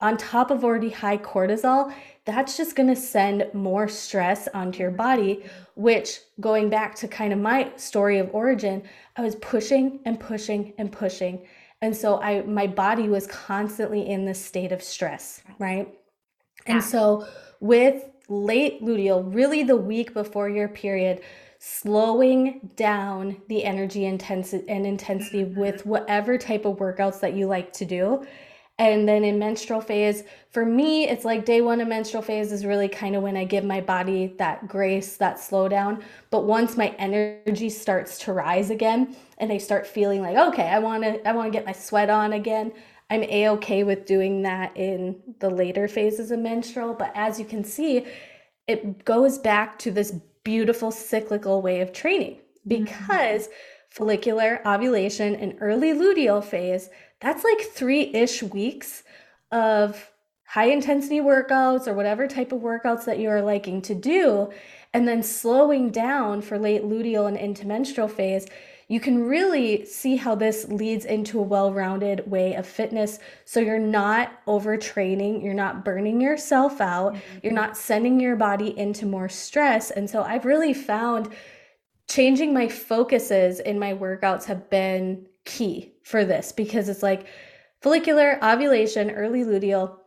[0.00, 1.92] on top of already high cortisol,
[2.24, 7.32] that's just going to send more stress onto your body, which going back to kind
[7.32, 8.82] of my story of origin,
[9.16, 11.46] I was pushing and pushing and pushing.
[11.82, 15.92] And so I my body was constantly in this state of stress, right?
[16.66, 16.74] Yeah.
[16.74, 17.26] And so
[17.60, 21.20] with late luteal, really the week before your period,
[21.58, 25.60] slowing down the energy intensity and intensity mm-hmm.
[25.60, 28.26] with whatever type of workouts that you like to do
[28.78, 32.66] and then in menstrual phase, for me, it's like day one of menstrual phase is
[32.66, 36.02] really kind of when I give my body that grace, that slowdown.
[36.30, 40.80] But once my energy starts to rise again and I start feeling like, okay, I
[40.80, 42.72] want to, I want to get my sweat on again.
[43.10, 46.94] I'm a okay with doing that in the later phases of menstrual.
[46.94, 48.06] But as you can see,
[48.66, 52.84] it goes back to this beautiful cyclical way of training mm-hmm.
[52.84, 53.54] because mm-hmm.
[53.90, 56.90] follicular ovulation and early luteal phase
[57.24, 59.02] that's like three ish weeks
[59.50, 60.10] of
[60.44, 64.50] high intensity workouts or whatever type of workouts that you are liking to do.
[64.92, 68.46] And then slowing down for late luteal and into menstrual phase,
[68.88, 73.18] you can really see how this leads into a well rounded way of fitness.
[73.46, 77.38] So you're not overtraining, you're not burning yourself out, mm-hmm.
[77.42, 79.90] you're not sending your body into more stress.
[79.90, 81.32] And so I've really found
[82.06, 87.26] changing my focuses in my workouts have been key for this because it's like
[87.80, 89.98] follicular ovulation, early luteal.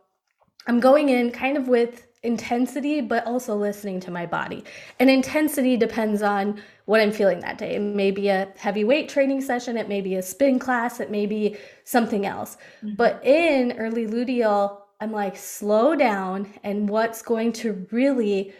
[0.66, 4.64] I'm going in kind of with intensity, but also listening to my body.
[4.98, 7.76] And intensity depends on what I'm feeling that day.
[7.76, 11.10] It may be a heavy weight training session, it may be a spin class, it
[11.10, 12.56] may be something else.
[12.82, 12.96] Mm-hmm.
[12.96, 18.52] But in early luteal, I'm like, slow down, and what's going to really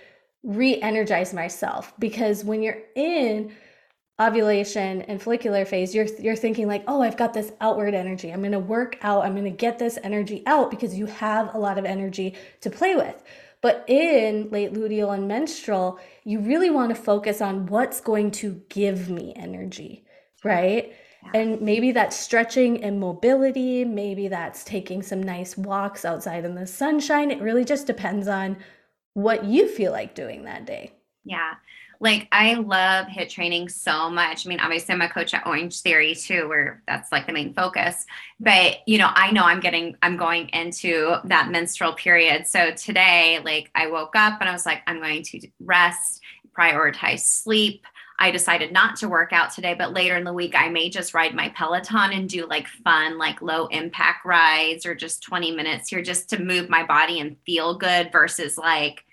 [0.45, 1.93] re energize myself?
[1.99, 3.53] Because when you're in
[4.21, 8.31] ovulation and follicular phase you're you're thinking like oh i've got this outward energy.
[8.31, 9.25] I'm going to work out.
[9.25, 12.71] I'm going to get this energy out because you have a lot of energy to
[12.71, 13.23] play with.
[13.61, 18.61] But in late luteal and menstrual you really want to focus on what's going to
[18.69, 20.05] give me energy
[20.45, 20.93] right?
[21.35, 23.85] And maybe that's stretching and mobility.
[23.85, 27.31] Maybe that's taking some nice walks outside in the sunshine.
[27.31, 28.57] It really just depends on
[29.15, 30.93] what you feel like doing that day.
[31.25, 31.55] Yeah
[32.01, 34.47] like I love HIIT training so much.
[34.47, 37.55] I mean, obviously I'm a coach at Orange Theory too, where that's like the main
[37.55, 38.07] focus.
[38.39, 42.47] But you know, I know I'm getting I'm going into that menstrual period.
[42.47, 46.21] So today, like I woke up and I was like, I'm going to rest,
[46.57, 47.85] prioritize sleep.
[48.21, 51.15] I decided not to work out today, but later in the week, I may just
[51.15, 55.89] ride my Peloton and do like fun, like low impact rides or just 20 minutes
[55.89, 59.05] here just to move my body and feel good versus like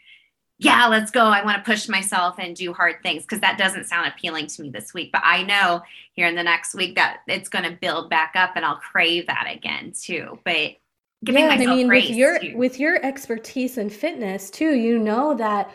[0.58, 1.26] yeah, let's go.
[1.26, 4.62] I want to push myself and do hard things because that doesn't sound appealing to
[4.62, 5.12] me this week.
[5.12, 5.82] But I know
[6.14, 9.28] here in the next week that it's going to build back up and I'll crave
[9.28, 10.40] that again too.
[10.46, 10.78] But
[11.24, 12.56] yeah, I mean, with your too.
[12.56, 15.72] with your expertise in fitness too, you know that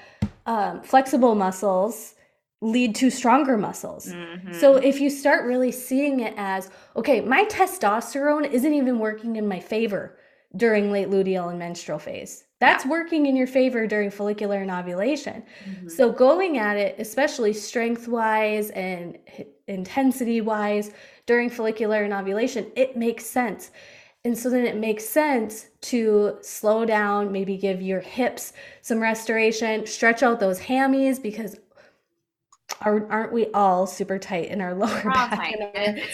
[0.46, 2.14] um, flexible muscles
[2.62, 4.06] lead to stronger muscles.
[4.06, 4.52] Mm-hmm.
[4.54, 9.46] So if you start really seeing it as okay, my testosterone isn't even working in
[9.46, 10.16] my favor
[10.56, 12.90] during late luteal and menstrual phase that's yeah.
[12.90, 15.42] working in your favor during follicular and ovulation.
[15.64, 15.88] Mm-hmm.
[15.88, 19.18] So, going at it, especially strength wise and
[19.66, 20.92] intensity wise
[21.26, 23.70] during follicular and ovulation, it makes sense.
[24.22, 29.86] And so then it makes sense to slow down, maybe give your hips some restoration,
[29.86, 31.56] stretch out those hammies because
[32.80, 35.62] are, aren't we all super tight in our lower back and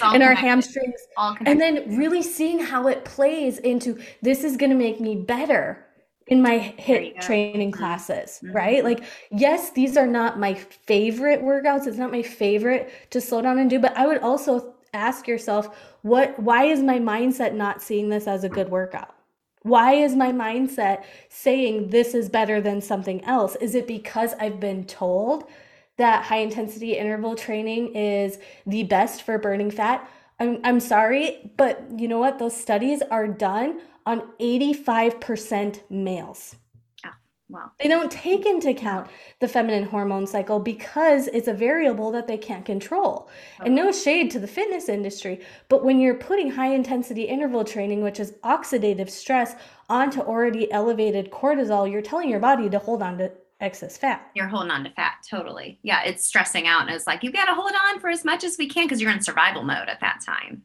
[0.03, 1.01] our, and our hamstrings?
[1.45, 5.87] And then really seeing how it plays into this is going to make me better
[6.27, 7.79] in my HIIT training mm-hmm.
[7.79, 8.57] classes, mm-hmm.
[8.57, 8.85] right?
[8.85, 11.87] Like, yes, these are not my favorite workouts.
[11.87, 15.77] It's not my favorite to slow down and do, but I would also ask yourself,
[16.03, 19.15] what why is my mindset not seeing this as a good workout?
[19.63, 23.57] Why is my mindset saying this is better than something else?
[23.57, 25.49] Is it because I've been told
[25.97, 30.09] that high intensity interval training is the best for burning fat?
[30.39, 32.39] I'm, I'm sorry, but you know what?
[32.39, 36.57] Those studies are done on 85% males.
[37.05, 37.11] Oh,
[37.49, 37.70] wow.
[37.81, 39.09] They don't take into account
[39.41, 43.31] the feminine hormone cycle because it's a variable that they can't control.
[43.59, 43.66] Okay.
[43.66, 43.93] And no oh.
[43.93, 48.33] shade to the fitness industry, but when you're putting high intensity interval training, which is
[48.45, 49.55] oxidative stress,
[49.89, 54.31] onto already elevated cortisol, you're telling your body to hold on to excess fat.
[54.35, 55.79] You're holding on to fat, totally.
[55.83, 56.83] Yeah, it's stressing out.
[56.83, 59.01] And it's like, you've got to hold on for as much as we can because
[59.01, 60.63] you're in survival mode at that time.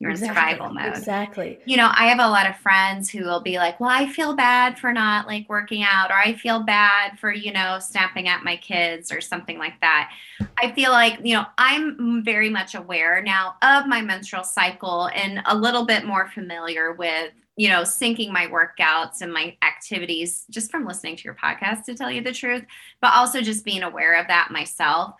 [0.00, 0.28] you're exactly.
[0.28, 0.96] in survival mode.
[0.96, 1.58] Exactly.
[1.64, 4.34] You know, I have a lot of friends who will be like, well, I feel
[4.36, 8.44] bad for not like working out, or I feel bad for, you know, snapping at
[8.44, 10.12] my kids or something like that.
[10.56, 15.42] I feel like, you know, I'm very much aware now of my menstrual cycle and
[15.46, 20.70] a little bit more familiar with, you know, syncing my workouts and my activities just
[20.70, 22.64] from listening to your podcast, to tell you the truth,
[23.02, 25.14] but also just being aware of that myself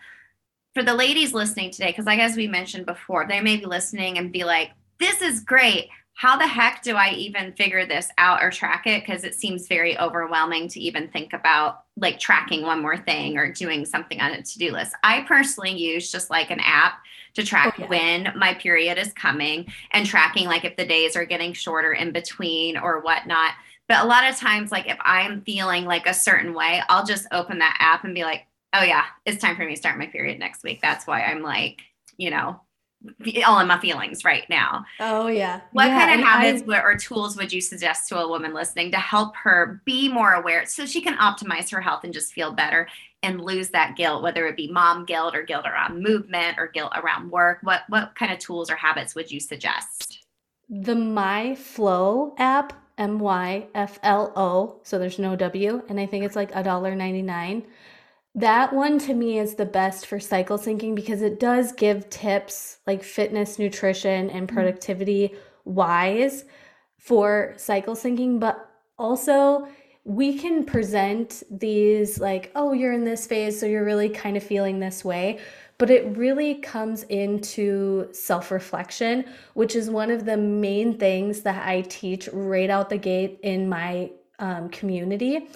[0.73, 4.17] for the ladies listening today, because like as we mentioned before, they may be listening
[4.17, 5.89] and be like, this is great.
[6.19, 9.05] How the heck do I even figure this out or track it?
[9.05, 13.53] Because it seems very overwhelming to even think about like tracking one more thing or
[13.53, 14.93] doing something on a to do list.
[15.01, 16.95] I personally use just like an app
[17.35, 17.87] to track oh, yeah.
[17.87, 22.11] when my period is coming and tracking like if the days are getting shorter in
[22.11, 23.53] between or whatnot.
[23.87, 27.27] But a lot of times, like if I'm feeling like a certain way, I'll just
[27.31, 30.07] open that app and be like, oh yeah, it's time for me to start my
[30.07, 30.81] period next week.
[30.81, 31.79] That's why I'm like,
[32.17, 32.59] you know,
[33.45, 34.85] all in my feelings right now.
[34.99, 35.61] Oh yeah.
[35.71, 38.91] What yeah, kind of habits I, or tools would you suggest to a woman listening
[38.91, 42.51] to help her be more aware so she can optimize her health and just feel
[42.51, 42.87] better
[43.23, 46.91] and lose that guilt, whether it be mom guilt or guilt around movement or guilt
[46.95, 47.59] around work?
[47.63, 50.25] What what kind of tools or habits would you suggest?
[50.69, 56.05] The My Flow app, M Y F L O, so there's no W, and I
[56.05, 57.65] think it's like a dollar ninety nine
[58.39, 62.77] that one to me is the best for cycle syncing because it does give tips
[62.87, 64.55] like fitness, nutrition, and mm-hmm.
[64.55, 65.35] productivity
[65.65, 66.45] wise
[66.97, 69.67] for cycle syncing, but also
[70.05, 74.43] we can present these like, oh, you're in this phase, so you're really kind of
[74.43, 75.39] feeling this way.
[75.77, 81.65] But it really comes into self reflection, which is one of the main things that
[81.67, 85.47] I teach right out the gate in my um, community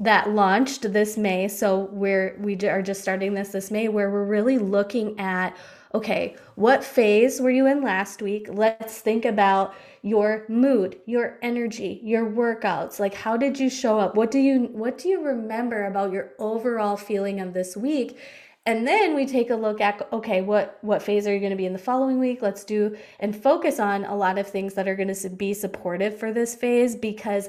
[0.00, 1.48] that launched this May.
[1.48, 5.56] So we're we are just starting this this May, where we're really looking at
[5.94, 8.48] okay, what phase were you in last week?
[8.50, 12.98] Let's think about your mood, your energy, your workouts.
[12.98, 14.16] Like how did you show up?
[14.16, 18.18] What do you what do you remember about your overall feeling of this week?
[18.66, 21.56] And then we take a look at okay, what what phase are you going to
[21.56, 22.42] be in the following week?
[22.42, 26.18] Let's do and focus on a lot of things that are going to be supportive
[26.18, 27.48] for this phase because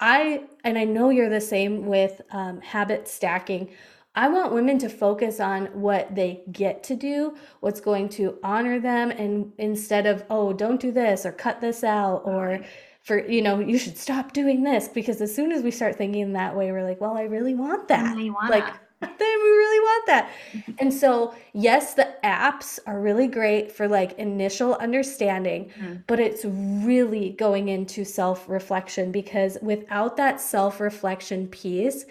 [0.00, 3.70] I, and I know you're the same with um, habit stacking.
[4.14, 8.80] I want women to focus on what they get to do, what's going to honor
[8.80, 12.64] them, and instead of, oh, don't do this or cut this out or
[13.02, 14.88] for, you know, you should stop doing this.
[14.88, 17.88] Because as soon as we start thinking that way, we're like, well, I really want
[17.88, 18.16] that.
[18.16, 18.64] Really want like,
[19.00, 20.30] then we really want that.
[20.78, 26.02] And so, yes, the apps are really great for like initial understanding, mm.
[26.06, 32.06] but it's really going into self reflection because without that self reflection piece,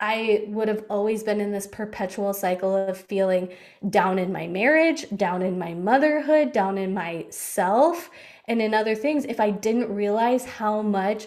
[0.00, 3.50] I would have always been in this perpetual cycle of feeling
[3.88, 8.10] down in my marriage, down in my motherhood, down in myself,
[8.46, 11.26] and in other things if I didn't realize how much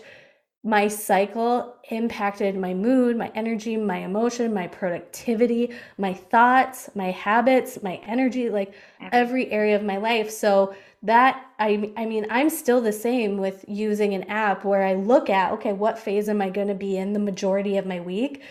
[0.63, 7.81] my cycle impacted my mood, my energy, my emotion, my productivity, my thoughts, my habits,
[7.83, 9.07] my energy, like mm-hmm.
[9.11, 10.29] every area of my life.
[10.29, 14.95] So that I I mean, I'm still the same with using an app where I
[14.95, 18.01] look at, okay, what phase am I going to be in the majority of my
[18.01, 18.41] week?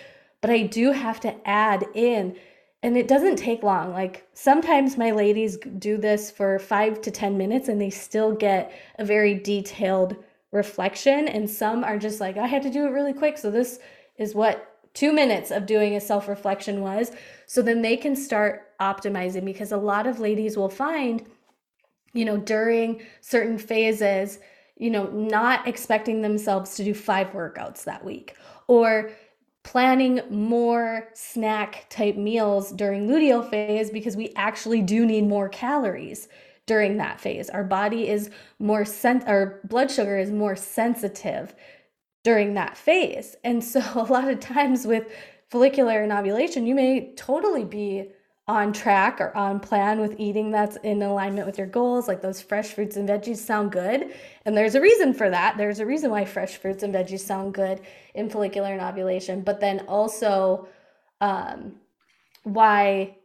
[0.40, 2.36] But I do have to add in
[2.82, 3.92] and it doesn't take long.
[3.92, 8.72] Like sometimes my ladies do this for 5 to 10 minutes and they still get
[8.98, 10.16] a very detailed
[10.56, 13.38] reflection and some are just like i had to do it really quick.
[13.38, 13.78] So this
[14.16, 17.12] is what two minutes of doing a self reflection was.
[17.46, 21.24] So then they can start optimizing because a lot of ladies will find
[22.12, 24.38] you know during certain phases
[24.76, 28.34] you know not expecting themselves to do five workouts that week
[28.68, 29.10] or
[29.62, 36.28] planning more snack type meals during luteal phase because we actually do need more calories
[36.66, 37.48] during that phase.
[37.48, 41.54] Our body is more sen- our blood sugar is more sensitive
[42.24, 43.36] during that phase.
[43.44, 45.06] And so a lot of times with
[45.48, 48.10] follicular and ovulation, you may totally be
[48.48, 52.06] on track or on plan with eating that's in alignment with your goals.
[52.06, 54.14] Like those fresh fruits and veggies sound good.
[54.44, 55.56] And there's a reason for that.
[55.56, 57.80] There's a reason why fresh fruits and veggies sound good
[58.14, 59.40] in follicular and ovulation.
[59.40, 60.68] But then also,
[61.20, 61.80] um,
[62.44, 63.16] why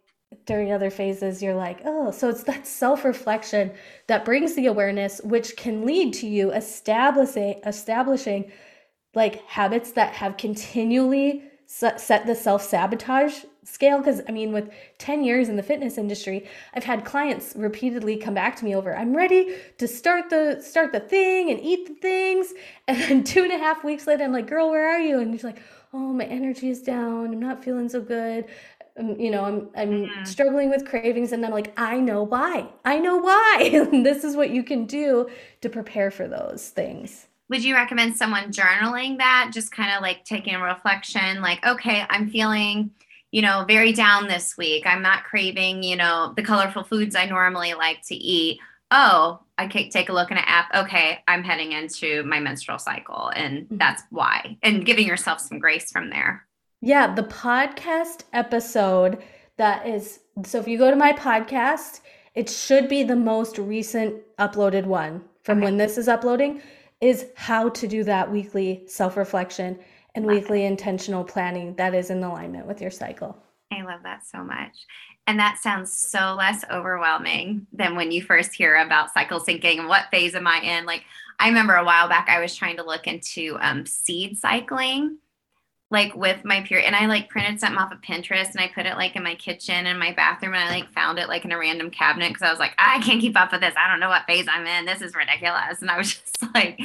[0.46, 3.72] during other phases you're like oh so it's that self-reflection
[4.08, 8.52] that brings the awareness which can lead to you establishing establishing
[9.14, 14.00] like habits that have continually set the self-sabotage scale.
[14.00, 18.34] Because i mean with 10 years in the fitness industry i've had clients repeatedly come
[18.34, 21.94] back to me over i'm ready to start the start the thing and eat the
[21.96, 22.54] things.
[22.88, 25.20] And then two and a half weeks later i'm like girl where are you?
[25.20, 25.62] And she's like
[25.94, 27.34] oh my energy is down.
[27.34, 28.46] I'm not feeling so good
[29.02, 30.24] you know, I'm I'm mm-hmm.
[30.24, 32.68] struggling with cravings and I'm like, I know why.
[32.86, 33.88] I know why.
[33.92, 35.30] this is what you can do
[35.62, 37.28] to prepare for those things.
[37.50, 39.52] Would you recommend someone journaling that?
[39.54, 42.92] Just kind of like taking a reflection, like, okay, I'm feeling,
[43.32, 44.88] you know, very down this week.
[44.88, 48.60] I'm not craving, you know, the colorful foods I normally like to eat.
[48.90, 50.74] Oh, I can take a look in an app.
[50.74, 53.78] Okay, I'm heading into my menstrual cycle, and mm-hmm.
[53.78, 54.58] that's why.
[54.64, 56.46] And giving yourself some grace from there.
[56.84, 59.22] Yeah, the podcast episode
[59.58, 62.02] that is so if you go to my podcast,
[62.34, 65.66] it should be the most recent uploaded one from okay.
[65.66, 66.62] when this is uploading
[67.00, 69.78] is how to do that weekly self-reflection
[70.16, 70.68] and love weekly it.
[70.68, 73.38] intentional planning that is in alignment with your cycle.
[73.72, 74.76] I love that so much.
[75.28, 79.88] And that sounds so less overwhelming than when you first hear about cycle syncing and
[79.88, 80.88] what phase am I in.
[80.88, 81.04] Like
[81.40, 85.18] I remember a while back I was trying to look into um, seed cycling
[85.92, 88.86] like with my period and I like printed something off of Pinterest and I put
[88.86, 91.52] it like in my kitchen and my bathroom and I like found it like in
[91.52, 93.74] a random cabinet because I was like, I can't keep up with this.
[93.78, 94.86] I don't know what phase I'm in.
[94.86, 95.82] This is ridiculous.
[95.82, 96.80] And I was just like,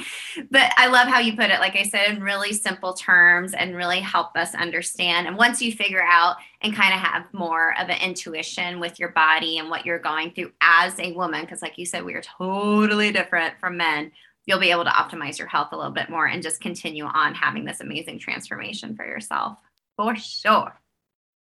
[0.50, 3.76] but I love how you put it, like I said, in really simple terms and
[3.76, 5.28] really help us understand.
[5.28, 9.10] And once you figure out and kind of have more of an intuition with your
[9.10, 12.22] body and what you're going through as a woman, because like you said, we are
[12.22, 14.10] totally different from men
[14.46, 17.34] you'll be able to optimize your health a little bit more and just continue on
[17.34, 19.58] having this amazing transformation for yourself
[19.96, 20.80] for sure.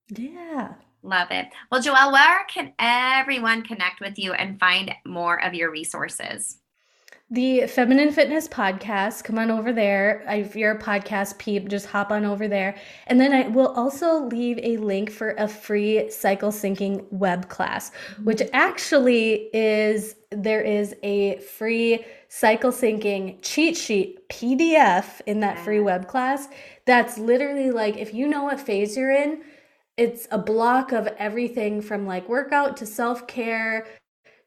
[0.08, 0.74] Yeah.
[1.02, 1.48] Love it.
[1.70, 6.58] Well, Joelle, where can everyone connect with you and find more of your resources?
[7.30, 9.24] The Feminine Fitness Podcast.
[9.24, 10.22] Come on over there.
[10.28, 12.76] If you're a podcast peep, just hop on over there.
[13.06, 17.92] And then I will also leave a link for a free cycle syncing web class,
[18.24, 25.80] which actually is there is a free cycle syncing cheat sheet PDF in that free
[25.80, 26.48] web class.
[26.84, 29.42] That's literally like if you know what phase you're in,
[29.96, 33.86] it's a block of everything from like workout to self care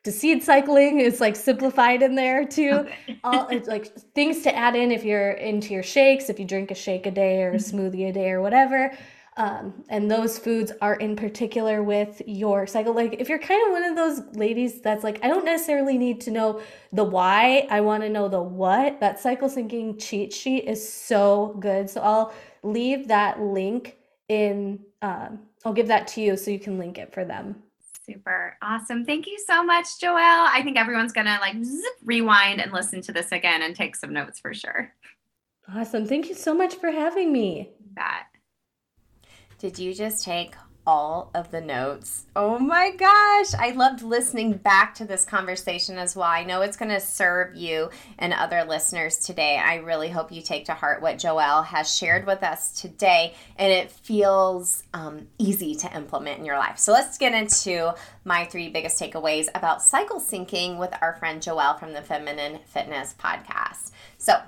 [0.08, 2.72] to seed cycling is like simplified in there too.
[2.72, 3.20] Okay.
[3.26, 6.72] All it's like things to add in if you're into your shakes, if you drink
[6.72, 7.78] a shake a day or a mm-hmm.
[7.78, 8.97] smoothie a day or whatever.
[9.36, 12.93] Um, and those foods are in particular with your cycle.
[12.93, 16.22] Like, if you're kind of one of those ladies that's like, I don't necessarily need
[16.22, 16.62] to know
[16.93, 21.55] the why, I want to know the what, that cycle syncing cheat sheet is so
[21.60, 21.88] good.
[21.88, 22.34] So, I'll
[22.64, 23.97] leave that link
[24.28, 27.62] in, um, I'll give that to you so you can link it for them.
[28.10, 29.03] Super awesome.
[29.03, 30.47] Thank you so much, Joelle.
[30.49, 33.95] I think everyone's going to like zip, rewind and listen to this again and take
[33.95, 34.93] some notes for sure.
[35.76, 36.05] Awesome.
[36.05, 37.72] Thank you so much for having me.
[37.95, 38.28] That.
[39.60, 40.53] Did you just take
[40.88, 42.25] all of the notes?
[42.33, 46.29] Oh my gosh, I loved listening back to this conversation as well.
[46.29, 49.57] I know it's going to serve you and other listeners today.
[49.57, 53.71] I really hope you take to heart what Joelle has shared with us today and
[53.71, 56.79] it feels um, easy to implement in your life.
[56.79, 61.77] So let's get into my three biggest takeaways about cycle syncing with our friend Joelle
[61.77, 63.91] from the Feminine Fitness Podcast.
[64.17, 64.39] So,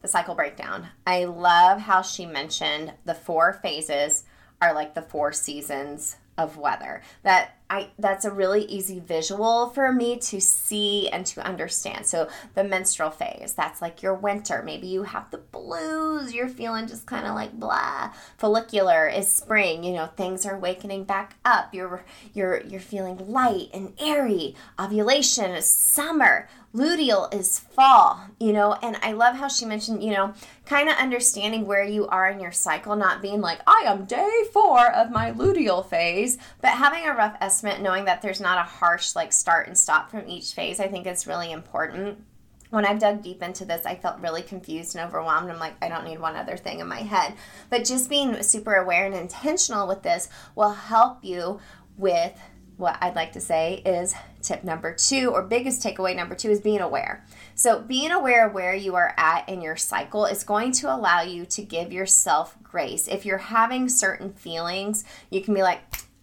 [0.00, 0.88] the cycle breakdown.
[1.06, 4.24] I love how she mentioned the four phases
[4.62, 7.02] are like the four seasons of weather.
[7.24, 12.06] That I that's a really easy visual for me to see and to understand.
[12.06, 14.62] So the menstrual phase, that's like your winter.
[14.64, 18.12] Maybe you have the blues, you're feeling just kind of like blah.
[18.38, 21.74] Follicular is spring, you know, things are wakening back up.
[21.74, 24.54] You're you're you're feeling light and airy.
[24.78, 30.12] Ovulation is summer luteal is fall, you know, and I love how she mentioned, you
[30.12, 30.34] know,
[30.72, 34.44] kind of understanding where you are in your cycle, not being like, I am day
[34.54, 38.62] four of my luteal phase, but having a rough estimate, knowing that there's not a
[38.62, 42.24] harsh like start and stop from each phase, I think is really important.
[42.70, 45.50] When I've dug deep into this, I felt really confused and overwhelmed.
[45.50, 47.34] I'm like, I don't need one other thing in my head.
[47.68, 51.60] But just being super aware and intentional with this will help you
[51.98, 52.32] with
[52.78, 56.60] what I'd like to say is tip number two, or biggest takeaway number two, is
[56.60, 57.26] being aware.
[57.62, 61.22] So, being aware of where you are at in your cycle is going to allow
[61.22, 63.06] you to give yourself grace.
[63.06, 65.78] If you're having certain feelings, you can be like,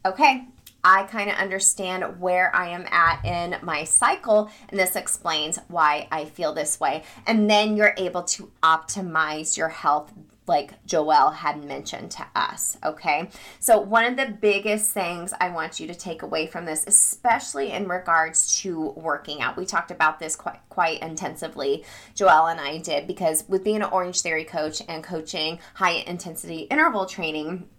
[0.06, 0.50] okay,
[0.84, 6.10] I kind of understand where I am at in my cycle, and this explains why
[6.12, 7.04] I feel this way.
[7.26, 10.12] And then you're able to optimize your health
[10.50, 12.78] like Joelle had mentioned to us.
[12.84, 13.30] Okay.
[13.60, 17.72] So, one of the biggest things I want you to take away from this, especially
[17.72, 21.86] in regards to working out, we talked about this quite, quite intensively,
[22.16, 26.62] Joelle and I did, because with being an Orange Theory coach and coaching high intensity
[26.62, 27.70] interval training,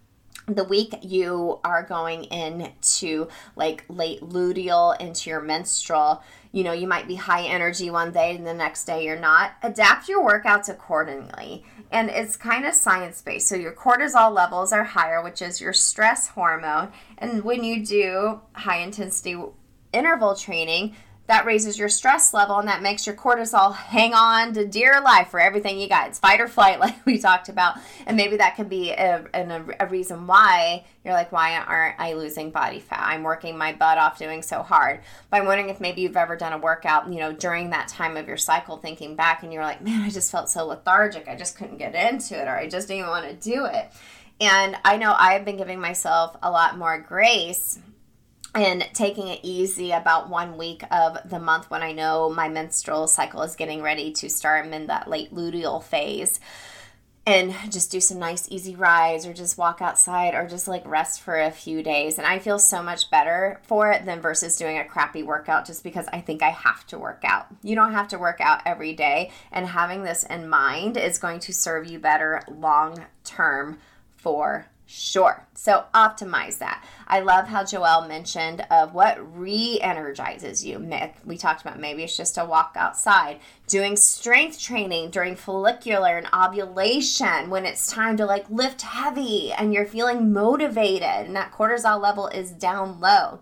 [0.46, 6.86] the week you are going into like late luteal into your menstrual you know you
[6.86, 10.68] might be high energy one day and the next day you're not adapt your workouts
[10.68, 13.49] accordingly and it's kind of science based.
[13.49, 16.93] So your cortisol levels are higher, which is your stress hormone.
[17.18, 19.36] And when you do high intensity
[19.93, 20.95] interval training,
[21.31, 25.28] that raises your stress level and that makes your cortisol hang on to dear life
[25.28, 26.09] for everything you got.
[26.09, 27.76] It's fight or flight, like we talked about.
[28.05, 32.14] And maybe that could be a, a, a, reason why you're like, why aren't I
[32.14, 33.05] losing body fat?
[33.05, 35.03] I'm working my butt off doing so hard.
[35.31, 38.16] But I'm wondering if maybe you've ever done a workout, you know, during that time
[38.16, 41.28] of your cycle, thinking back and you're like, man, I just felt so lethargic.
[41.28, 43.89] I just couldn't get into it or I just didn't want to do it.
[44.41, 47.78] And I know I've been giving myself a lot more grace
[48.55, 53.07] and taking it easy about one week of the month when I know my menstrual
[53.07, 54.66] cycle is getting ready to start.
[54.66, 56.40] I'm in that late luteal phase.
[57.26, 61.20] And just do some nice easy rides or just walk outside or just like rest
[61.20, 62.18] for a few days.
[62.18, 65.84] And I feel so much better for it than versus doing a crappy workout just
[65.84, 67.46] because I think I have to work out.
[67.62, 69.30] You don't have to work out every day.
[69.53, 73.78] And having this in mind is going to serve you better long term
[74.16, 75.47] for Sure.
[75.55, 76.84] So optimize that.
[77.07, 80.84] I love how Joelle mentioned of what re-energizes you.
[81.24, 83.38] We talked about maybe it's just a walk outside,
[83.68, 89.72] doing strength training during follicular and ovulation when it's time to like lift heavy and
[89.72, 93.38] you're feeling motivated and that cortisol level is down low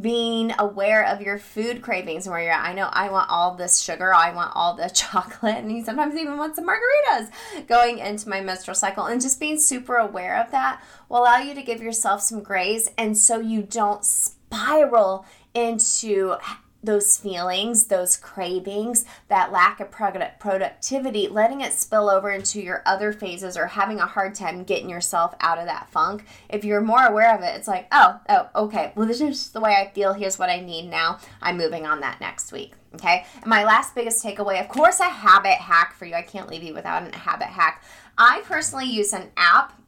[0.00, 4.14] being aware of your food cravings where you're I know I want all this sugar,
[4.14, 7.30] I want all the chocolate, and you sometimes even want some margaritas
[7.66, 9.06] going into my menstrual cycle.
[9.06, 12.90] And just being super aware of that will allow you to give yourself some grace.
[12.96, 16.36] And so you don't spiral into
[16.82, 23.12] those feelings, those cravings, that lack of productivity, letting it spill over into your other
[23.12, 26.24] phases or having a hard time getting yourself out of that funk.
[26.48, 29.60] If you're more aware of it, it's like, oh, oh, okay, well, this is the
[29.60, 30.12] way I feel.
[30.12, 31.18] Here's what I need now.
[31.40, 32.74] I'm moving on that next week.
[32.94, 33.24] Okay.
[33.36, 36.14] And my last biggest takeaway, of course, a habit hack for you.
[36.14, 37.82] I can't leave you without a habit hack.
[38.18, 39.81] I personally use an app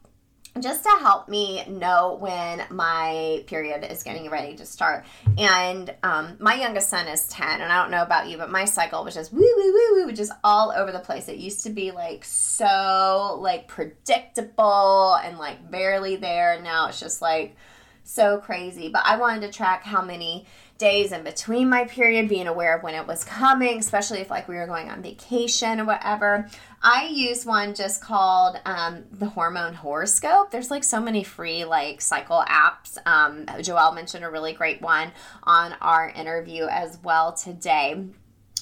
[0.61, 5.05] just to help me know when my period is getting ready to start.
[5.37, 8.63] And um, my youngest son is 10, and I don't know about you, but my
[8.63, 11.27] cycle was just woo, woo, woo, woo, just all over the place.
[11.27, 16.53] It used to be like so like predictable and like barely there.
[16.53, 17.57] and Now it's just like
[18.05, 18.87] so crazy.
[18.87, 20.45] But I wanted to track how many
[20.77, 24.47] days in between my period, being aware of when it was coming, especially if like
[24.47, 26.49] we were going on vacation or whatever.
[26.81, 30.51] I use one just called um, the Hormone Horoscope.
[30.51, 32.97] There's like so many free like cycle apps.
[33.05, 35.11] Um, Joelle mentioned a really great one
[35.43, 38.05] on our interview as well today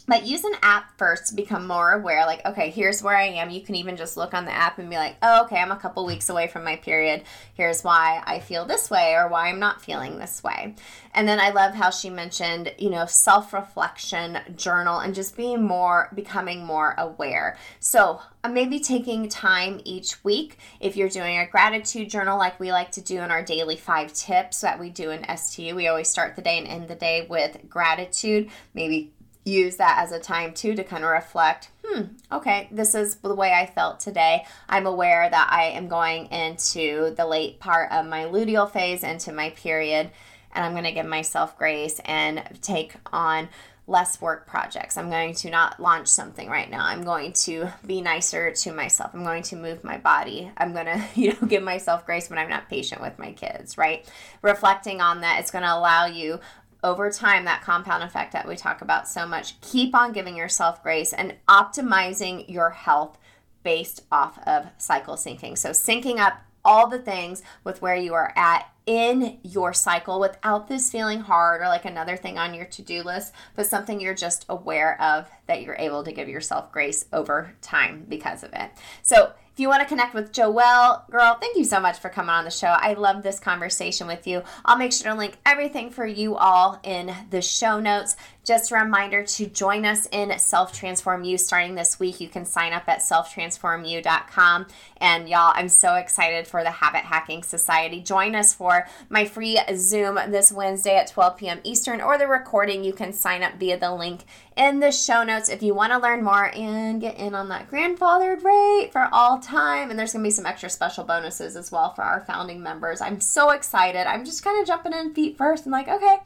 [0.08, 3.50] but use an app first to become more aware like okay here's where i am.
[3.50, 5.78] You can even just look on the app and be like oh okay i'm a
[5.78, 7.24] couple weeks away from my period.
[7.54, 10.76] Here's why i feel this way or why i'm not feeling this way.
[11.14, 16.10] And then i love how she mentioned you know self-reflection journal and just being more
[16.14, 17.58] becoming more aware.
[17.80, 22.72] So uh, maybe taking time each week if you're doing a gratitude journal like we
[22.72, 26.10] like to do in our daily five tips that we do in stu we always
[26.10, 29.14] start the day and end the day with gratitude maybe
[29.46, 33.36] use that as a time too to kind of reflect hmm okay this is the
[33.36, 34.46] way i felt today.
[34.70, 39.32] I'm aware that i am going into the late part of my luteal phase into
[39.34, 40.10] my period
[40.54, 43.50] and i'm going to give myself grace and take on
[43.86, 44.96] less work projects.
[44.98, 46.86] I'm going to not launch something right now.
[46.86, 49.12] I'm going to be nicer to myself.
[49.14, 50.50] I'm going to move my body.
[50.56, 53.78] I'm going to you know give myself grace when i'm not patient with my kids
[53.78, 54.10] right?
[54.42, 56.40] Reflecting on that it's going to allow you
[56.84, 60.84] over time, that compound effect that we talk about so much, keep on giving yourself
[60.84, 63.18] grace and optimizing your health
[63.64, 65.58] based off of cycle syncing.
[65.58, 70.68] So, syncing up all the things with where you are at in your cycle without
[70.68, 74.14] this feeling hard or like another thing on your to do list, but something you're
[74.14, 78.72] just aware of that you're able to give yourself grace over time because of it.
[79.02, 82.32] So, if you want to connect with Joelle, girl, thank you so much for coming
[82.32, 82.70] on the show.
[82.70, 84.42] I love this conversation with you.
[84.66, 88.16] I'll make sure to link everything for you all in the show notes.
[88.44, 92.20] Just a reminder to join us in Self Transform You starting this week.
[92.20, 94.68] You can sign up at selftransformyou.com.
[94.98, 98.02] And y'all, I'm so excited for the Habit Hacking Society.
[98.02, 101.60] Join us for my free Zoom this Wednesday at 12 p.m.
[101.64, 102.84] Eastern or the recording.
[102.84, 104.26] You can sign up via the link
[104.58, 107.72] in the show notes if you want to learn more and get in on that
[107.72, 109.90] grandfathered rate for all time.
[109.90, 113.00] And there's going to be some extra special bonuses as well for our founding members.
[113.00, 114.06] I'm so excited.
[114.06, 116.18] I'm just kind of jumping in feet first and like, okay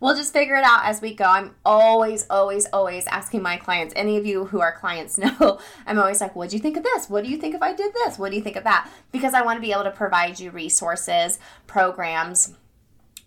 [0.00, 1.24] we'll just figure it out as we go.
[1.24, 5.98] I'm always, always, always asking my clients, any of you who are clients know, I'm
[5.98, 7.08] always like, what do you think of this?
[7.08, 8.18] What do you think if I did this?
[8.18, 8.90] What do you think of that?
[9.12, 12.54] Because I want to be able to provide you resources, programs,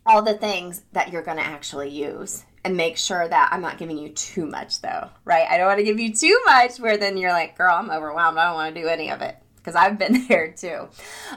[0.06, 3.78] all the things that you're going to actually use and make sure that I'm not
[3.78, 5.48] giving you too much though, right?
[5.50, 8.38] I don't want to give you too much where then you're like, girl, I'm overwhelmed.
[8.38, 10.88] I don't want to do any of it because I've been there too.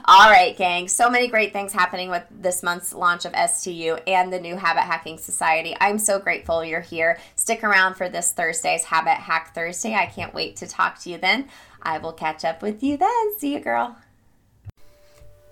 [0.05, 0.87] All right, gang.
[0.87, 4.81] So many great things happening with this month's launch of STU and the new Habit
[4.83, 5.75] Hacking Society.
[5.79, 7.19] I'm so grateful you're here.
[7.35, 9.93] Stick around for this Thursday's Habit Hack Thursday.
[9.95, 11.49] I can't wait to talk to you then.
[11.81, 13.37] I will catch up with you then.
[13.37, 13.97] See you, girl.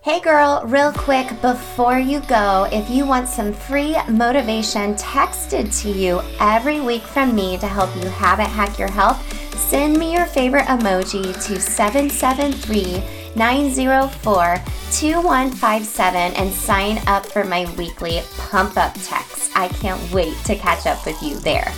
[0.04, 5.92] Hey girl, real quick before you go, if you want some free motivation texted to
[5.92, 9.22] you every week from me to help you habit hack your health,
[9.70, 13.04] send me your favorite emoji to 773
[13.36, 14.56] 904
[14.92, 19.52] 2157 and sign up for my weekly pump up text.
[19.56, 21.72] I can't wait to catch up with you there.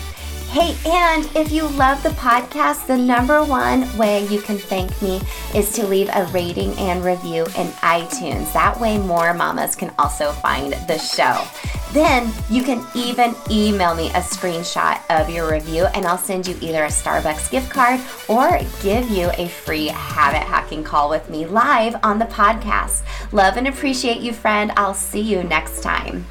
[0.53, 5.19] Hey, and if you love the podcast, the number one way you can thank me
[5.55, 8.53] is to leave a rating and review in iTunes.
[8.53, 11.43] That way, more mamas can also find the show.
[11.91, 16.55] Then you can even email me a screenshot of your review, and I'll send you
[16.61, 21.47] either a Starbucks gift card or give you a free habit hacking call with me
[21.47, 23.01] live on the podcast.
[23.33, 24.71] Love and appreciate you, friend.
[24.77, 26.27] I'll see you next time.